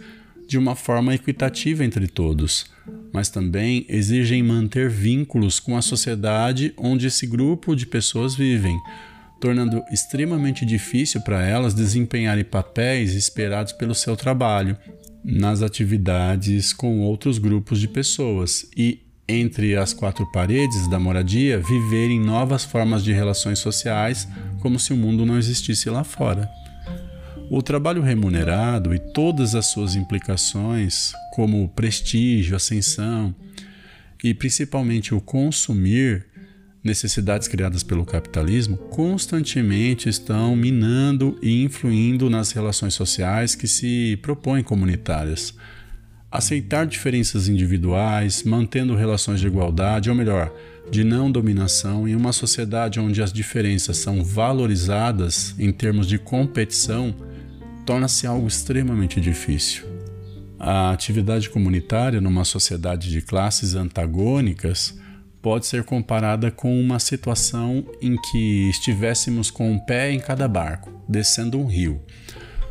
de 0.47 0.59
uma 0.59 0.77
forma 0.77 1.15
equitativa 1.15 1.85
entre 1.85 2.07
todos, 2.07 2.67
mas 3.13 3.29
também 3.29 3.87
exigem 3.89 4.43
manter 4.43 4.89
vínculos 4.89 5.59
com 5.59 5.77
a 5.77 5.83
sociedade 5.83 6.75
onde 6.77 7.07
esse 7.07 7.27
grupo 7.27 7.75
de 7.75 7.87
pessoas 7.87 8.35
vivem 8.35 8.79
tornando 9.41 9.83
extremamente 9.91 10.65
difícil 10.65 11.21
para 11.21 11.45
elas 11.45 11.75
desempenharem 11.75 12.45
papéis 12.45 13.15
esperados 13.15 13.73
pelo 13.73 13.95
seu 13.95 14.17
trabalho 14.17 14.77
nas 15.25 15.63
atividades 15.63 16.73
com 16.73 17.01
outros 17.01 17.39
grupos 17.39 17.81
de 17.81 17.89
pessoas 17.89 18.69
e, 18.77 19.01
entre 19.29 19.77
as 19.77 19.93
quatro 19.93 20.25
paredes 20.31 20.89
da 20.89 21.01
moradia, 21.01 21.59
viverem 21.59 22.21
novas 22.21 22.65
formas 22.65 23.03
de 23.03 23.13
relações 23.13 23.59
sociais 23.59 24.29
como 24.61 24.79
se 24.79 24.93
o 24.93 24.97
mundo 24.97 25.27
não 25.27 25.37
existisse 25.37 25.91
lá 25.91 26.05
fora. 26.05 26.49
O 27.51 27.63
trabalho 27.63 28.03
remunerado 28.03 28.95
e 28.95 28.99
todas 28.99 29.55
as 29.55 29.67
suas 29.67 29.95
implicações, 29.95 31.13
como 31.33 31.69
prestígio, 31.69 32.57
ascensão 32.57 33.35
e 34.23 34.35
principalmente 34.35 35.15
o 35.15 35.21
consumir, 35.21 36.27
necessidades 36.87 37.49
criadas 37.49 37.83
pelo 37.83 38.07
capitalismo 38.07 38.77
constantemente 38.77 40.09
estão 40.09 40.57
minando 40.57 41.39
e 41.43 41.63
influindo 41.63 42.31
nas 42.31 42.53
relações 42.53 42.95
sociais 42.95 43.55
que 43.55 43.67
se 43.67 44.19
propõem 44.23 44.63
comunitárias. 44.63 45.55
Aceitar 46.31 46.87
diferenças 46.87 47.49
individuais, 47.49 48.43
mantendo 48.43 48.95
relações 48.95 49.41
de 49.41 49.47
igualdade, 49.47 50.09
ou 50.09 50.17
melhor, 50.17 50.53
de 50.91 51.03
não 51.03 51.31
dominação, 51.31 52.07
em 52.07 52.15
uma 52.15 52.33
sociedade 52.33 53.01
onde 53.01 53.21
as 53.21 53.33
diferenças 53.33 53.99
são 53.99 54.23
valorizadas 54.25 55.55
em 55.59 55.73
termos 55.73 56.07
de 56.07 56.19
competição, 56.19 57.15
torna-se 57.85 58.27
algo 58.27 58.47
extremamente 58.47 59.21
difícil. 59.21 59.85
A 60.59 60.91
atividade 60.91 61.51
comunitária 61.51 62.21
numa 62.21 62.45
sociedade 62.45 63.11
de 63.11 63.21
classes 63.21 63.75
antagônicas 63.75 64.99
pode 65.47 65.65
ser 65.65 65.85
comparada 65.85 66.51
com 66.51 66.77
uma 66.77 66.99
situação 66.99 67.87
em 68.03 68.17
que 68.17 68.69
estivéssemos 68.69 69.49
com 69.49 69.71
um 69.71 69.79
pé 69.79 70.11
em 70.11 70.19
cada 70.19 70.49
barco, 70.49 70.91
descendo 71.09 71.57
um 71.57 71.67
rio. 71.67 72.03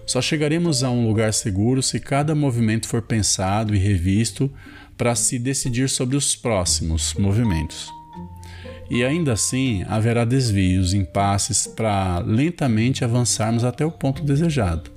Só 0.06 0.22
chegaremos 0.22 0.84
a 0.84 0.90
um 0.90 1.08
lugar 1.08 1.34
seguro 1.34 1.82
se 1.82 2.02
cada 2.02 2.36
movimento 2.36 2.86
for 2.90 3.02
pensado 3.02 3.74
e 3.74 3.78
revisto 3.80 4.52
para 4.98 5.16
se 5.16 5.40
decidir 5.40 5.88
sobre 5.88 6.18
os 6.18 6.36
próximos 6.36 7.14
movimentos. 7.14 7.90
E 8.90 9.06
ainda 9.06 9.32
assim 9.32 9.86
haverá 9.88 10.26
desvios, 10.26 10.94
impasses 10.94 11.66
para 11.66 12.20
lentamente 12.20 13.06
avançarmos 13.06 13.64
até 13.64 13.86
o 13.86 13.92
ponto 13.92 14.22
desejado. 14.22 14.92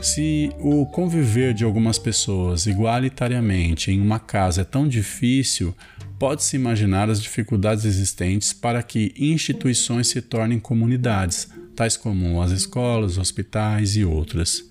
Se 0.00 0.50
o 0.60 0.86
conviver 0.86 1.52
de 1.52 1.64
algumas 1.64 1.98
pessoas 1.98 2.66
igualitariamente 2.66 3.90
em 3.90 4.00
uma 4.00 4.20
casa 4.20 4.60
é 4.60 4.64
tão 4.64 4.86
difícil, 4.86 5.74
pode-se 6.22 6.54
imaginar 6.54 7.10
as 7.10 7.20
dificuldades 7.20 7.84
existentes 7.84 8.52
para 8.52 8.80
que 8.80 9.12
instituições 9.18 10.06
se 10.06 10.22
tornem 10.22 10.60
comunidades, 10.60 11.48
tais 11.74 11.96
como 11.96 12.40
as 12.40 12.52
escolas, 12.52 13.18
hospitais 13.18 13.96
e 13.96 14.04
outras. 14.04 14.70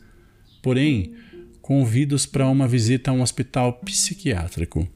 Porém, 0.62 1.14
convidos 1.62 2.26
para 2.26 2.48
uma 2.48 2.70
visita 2.70 3.12
a 3.12 3.14
um 3.14 3.22
hospital 3.22 3.74
psiquiátrico. 3.84 4.88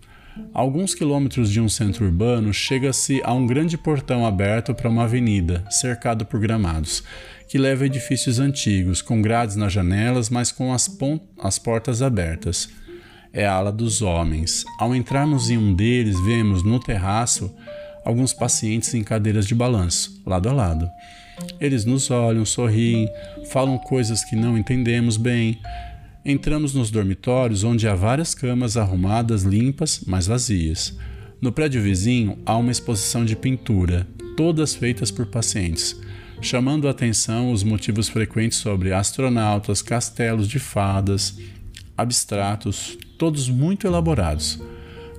A 0.54 0.62
alguns 0.62 0.96
quilômetros 0.96 1.52
de 1.52 1.60
um 1.60 1.68
centro 1.68 2.06
urbano, 2.06 2.54
chega-se 2.54 3.22
a 3.26 3.34
um 3.34 3.46
grande 3.46 3.78
portão 3.78 4.26
aberto 4.26 4.74
para 4.74 4.90
uma 4.90 5.04
avenida, 5.04 5.66
cercado 5.70 6.26
por 6.26 6.40
gramados 6.40 7.04
que 7.50 7.58
leva 7.58 7.84
a 7.84 7.88
edifícios 7.88 8.40
antigos, 8.40 9.02
com 9.02 9.22
grades 9.22 9.58
nas 9.58 9.74
janelas, 9.74 10.30
mas 10.30 10.54
com 10.54 10.74
as, 10.74 10.90
as 11.38 11.60
portas 11.60 12.02
abertas. 12.02 12.70
É 13.36 13.46
a 13.46 13.54
ala 13.54 13.72
dos 13.72 14.02
homens. 14.02 14.64
Ao 14.80 14.96
entrarmos 14.96 15.50
em 15.50 15.58
um 15.58 15.74
deles, 15.76 16.18
vemos 16.22 16.64
no 16.64 16.80
terraço 16.80 17.54
alguns 18.06 18.32
pacientes 18.32 18.94
em 18.94 19.04
cadeiras 19.04 19.46
de 19.46 19.54
balanço, 19.54 20.22
lado 20.26 20.48
a 20.48 20.54
lado. 20.54 20.90
Eles 21.60 21.84
nos 21.84 22.10
olham, 22.10 22.46
sorriem, 22.46 23.10
falam 23.52 23.78
coisas 23.78 24.24
que 24.24 24.38
não 24.38 24.58
entendemos 24.58 25.18
bem. 25.18 25.60
Entramos 26.24 26.74
nos 26.74 26.90
dormitórios, 26.90 27.66
onde 27.66 27.88
há 27.90 27.94
várias 27.94 28.34
camas 28.34 28.78
arrumadas, 28.78 29.44
limpas, 29.44 30.02
mas 30.08 30.28
vazias. 30.28 30.98
No 31.42 31.52
prédio 31.52 31.82
vizinho 31.82 32.40
há 32.46 32.56
uma 32.56 32.72
exposição 32.72 33.26
de 33.26 33.36
pintura, 33.36 34.08
todas 34.38 34.74
feitas 34.74 35.12
por 35.12 35.26
pacientes 35.26 36.00
chamando 36.42 36.88
a 36.88 36.92
atenção 36.92 37.52
os 37.52 37.64
motivos 37.64 38.10
frequentes 38.10 38.58
sobre 38.60 38.94
astronautas, 38.94 39.82
castelos 39.82 40.48
de 40.48 40.60
fadas, 40.60 41.38
abstratos, 41.98 42.98
todos 43.18 43.50
muito 43.50 43.88
elaborados. 43.88 44.60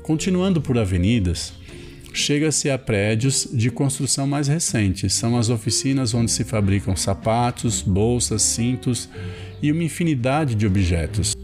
Continuando 0.03 0.61
por 0.61 0.79
avenidas, 0.79 1.53
chega-se 2.13 2.71
a 2.71 2.79
prédios 2.79 3.49
de 3.53 3.71
construção 3.71 4.27
mais 4.27 4.49
recente. 4.49 5.11
São 5.11 5.37
as 5.37 5.51
oficinas 5.51 6.15
onde 6.15 6.31
se 6.31 6.45
fabricam 6.45 6.97
sapatos, 6.97 7.83
bolsas, 7.83 8.43
cintos 8.43 9.09
e 9.63 9.73
uma 9.73 9.85
infinidade 9.85 10.55
de 10.55 10.67
objetos, 10.67 11.37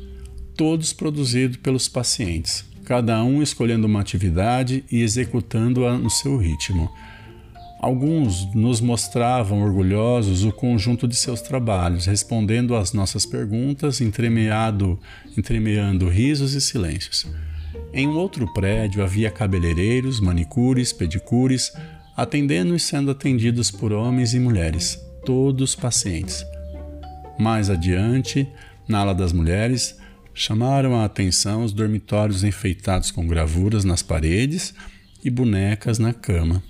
todos 0.56 0.92
produzidos 0.92 1.56
pelos 1.56 1.88
pacientes, 1.88 2.64
cada 2.84 3.22
um 3.24 3.42
escolhendo 3.42 3.86
uma 3.86 4.00
atividade 4.00 4.84
e 4.90 5.02
executando-a 5.02 5.98
no 5.98 6.10
seu 6.10 6.36
ritmo. 6.36 6.90
Alguns 7.82 8.46
nos 8.54 8.80
mostravam 8.80 9.60
orgulhosos 9.60 10.44
o 10.44 10.52
conjunto 10.52 11.08
de 11.08 11.16
seus 11.16 11.40
trabalhos, 11.40 12.06
respondendo 12.06 12.76
às 12.76 12.92
nossas 12.92 13.26
perguntas, 13.26 14.00
entremeado, 14.00 15.00
entremeando 15.36 16.08
risos 16.08 16.54
e 16.54 16.60
silêncios. 16.60 17.26
Em 17.92 18.06
um 18.06 18.16
outro 18.16 18.46
prédio 18.54 19.02
havia 19.02 19.32
cabeleireiros, 19.32 20.20
manicures, 20.20 20.92
pedicures, 20.92 21.72
atendendo 22.16 22.76
e 22.76 22.78
sendo 22.78 23.10
atendidos 23.10 23.68
por 23.68 23.92
homens 23.92 24.32
e 24.32 24.38
mulheres, 24.38 24.96
todos 25.26 25.74
pacientes. 25.74 26.46
Mais 27.36 27.68
adiante, 27.68 28.48
na 28.86 29.00
ala 29.00 29.12
das 29.12 29.32
mulheres, 29.32 29.98
chamaram 30.32 30.94
a 30.94 31.04
atenção 31.04 31.64
os 31.64 31.72
dormitórios 31.72 32.44
enfeitados 32.44 33.10
com 33.10 33.26
gravuras 33.26 33.84
nas 33.84 34.04
paredes 34.04 34.72
e 35.24 35.28
bonecas 35.28 35.98
na 35.98 36.14
cama 36.14 36.62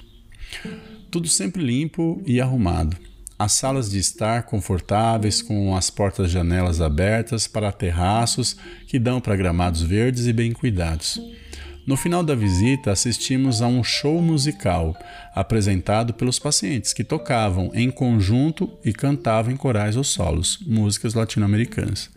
tudo 1.12 1.28
sempre 1.28 1.62
limpo 1.62 2.22
e 2.26 2.40
arrumado. 2.40 2.96
As 3.38 3.52
salas 3.52 3.90
de 3.90 3.98
estar 3.98 4.44
confortáveis, 4.44 5.42
com 5.42 5.76
as 5.76 5.90
portas 5.90 6.30
janelas 6.30 6.80
abertas 6.80 7.46
para 7.46 7.70
terraços 7.70 8.56
que 8.86 8.98
dão 8.98 9.20
para 9.20 9.36
gramados 9.36 9.82
verdes 9.82 10.26
e 10.26 10.32
bem 10.32 10.52
cuidados. 10.52 11.20
No 11.86 11.98
final 11.98 12.22
da 12.22 12.34
visita, 12.34 12.92
assistimos 12.92 13.60
a 13.60 13.66
um 13.66 13.84
show 13.84 14.22
musical 14.22 14.96
apresentado 15.34 16.14
pelos 16.14 16.38
pacientes 16.38 16.94
que 16.94 17.04
tocavam 17.04 17.70
em 17.74 17.90
conjunto 17.90 18.70
e 18.82 18.92
cantavam 18.92 19.52
em 19.52 19.56
corais 19.56 19.96
ou 19.96 20.04
solos 20.04 20.60
músicas 20.66 21.12
latino-americanas. 21.12 22.08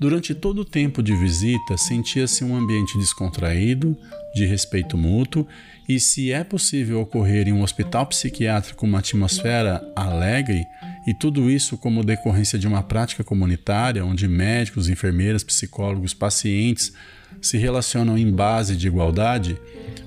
Durante 0.00 0.32
todo 0.32 0.60
o 0.60 0.64
tempo 0.64 1.02
de 1.02 1.12
visita, 1.16 1.76
sentia-se 1.76 2.44
um 2.44 2.54
ambiente 2.54 2.96
descontraído, 2.96 3.96
de 4.32 4.46
respeito 4.46 4.96
mútuo, 4.96 5.44
e 5.88 5.98
se 5.98 6.30
é 6.30 6.44
possível 6.44 7.00
ocorrer 7.00 7.48
em 7.48 7.52
um 7.52 7.62
hospital 7.62 8.06
psiquiátrico 8.06 8.86
uma 8.86 9.00
atmosfera 9.00 9.82
alegre, 9.96 10.64
e 11.04 11.12
tudo 11.14 11.50
isso 11.50 11.76
como 11.76 12.04
decorrência 12.04 12.56
de 12.56 12.68
uma 12.68 12.80
prática 12.80 13.24
comunitária 13.24 14.04
onde 14.04 14.28
médicos, 14.28 14.88
enfermeiras, 14.88 15.42
psicólogos, 15.42 16.14
pacientes 16.14 16.92
se 17.42 17.58
relacionam 17.58 18.16
em 18.16 18.30
base 18.30 18.76
de 18.76 18.86
igualdade, 18.86 19.58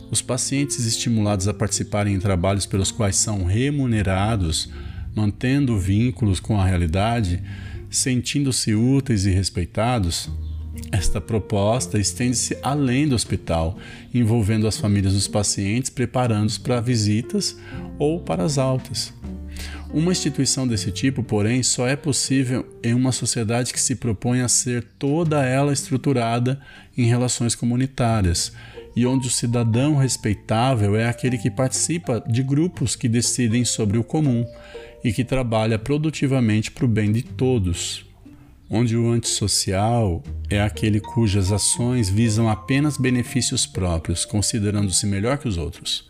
os 0.10 0.21
pacientes 0.21 0.86
estimulados 0.86 1.49
a 1.49 1.54
participarem 1.54 2.13
em 2.13 2.19
trabalhos 2.19 2.65
pelos 2.65 2.91
quais 2.91 3.17
são 3.17 3.43
remunerados 3.43 4.69
mantendo 5.13 5.77
vínculos 5.77 6.39
com 6.39 6.60
a 6.60 6.65
realidade, 6.65 7.43
sentindo-se 7.91 8.73
úteis 8.73 9.25
e 9.25 9.30
respeitados, 9.30 10.30
esta 10.91 11.21
proposta 11.21 11.99
estende-se 11.99 12.58
além 12.63 13.08
do 13.08 13.15
hospital, 13.15 13.77
envolvendo 14.13 14.67
as 14.67 14.77
famílias 14.77 15.13
dos 15.13 15.27
pacientes, 15.27 15.89
preparando-os 15.89 16.58
para 16.58 16.80
visitas 16.80 17.58
ou 17.99 18.19
para 18.19 18.43
as 18.43 18.58
altas. 18.58 19.13
Uma 19.93 20.13
instituição 20.13 20.65
desse 20.65 20.89
tipo, 20.89 21.21
porém, 21.21 21.62
só 21.62 21.86
é 21.86 21.97
possível 21.97 22.65
em 22.82 22.93
uma 22.93 23.12
sociedade 23.12 23.73
que 23.73 23.80
se 23.80 23.95
propõe 23.95 24.39
a 24.39 24.47
ser 24.47 24.86
toda 24.97 25.45
ela 25.45 25.73
estruturada 25.73 26.60
em 26.97 27.06
relações 27.06 27.56
comunitárias 27.56 28.54
e 28.95 29.06
onde 29.06 29.27
o 29.27 29.32
cidadão 29.32 29.95
respeitável 29.97 30.95
é 30.95 31.08
aquele 31.08 31.38
que 31.38 31.51
participa 31.51 32.23
de 32.25 32.41
grupos 32.41 32.95
que 32.95 33.08
decidem 33.08 33.65
sobre 33.65 33.97
o 33.97 34.04
comum 34.04 34.45
e 35.03 35.11
que 35.11 35.23
trabalha 35.23 35.79
produtivamente 35.79 36.71
para 36.71 36.85
o 36.85 36.87
bem 36.87 37.11
de 37.11 37.23
todos. 37.23 38.05
Onde 38.69 38.95
o 38.95 39.09
antissocial 39.11 40.23
é 40.49 40.61
aquele 40.61 40.99
cujas 40.99 41.51
ações 41.51 42.09
visam 42.09 42.49
apenas 42.49 42.97
benefícios 42.97 43.65
próprios, 43.65 44.23
considerando-se 44.23 45.05
melhor 45.05 45.37
que 45.37 45.47
os 45.47 45.57
outros. 45.57 46.09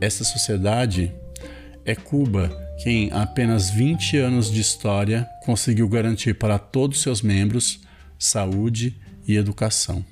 Essa 0.00 0.22
sociedade 0.22 1.12
é 1.84 1.94
Cuba, 1.94 2.48
que 2.82 2.88
em 2.88 3.10
apenas 3.12 3.70
20 3.70 4.16
anos 4.18 4.50
de 4.50 4.60
história 4.60 5.28
conseguiu 5.44 5.88
garantir 5.88 6.34
para 6.34 6.58
todos 6.58 7.02
seus 7.02 7.22
membros 7.22 7.80
saúde 8.18 8.96
e 9.26 9.36
educação. 9.36 10.04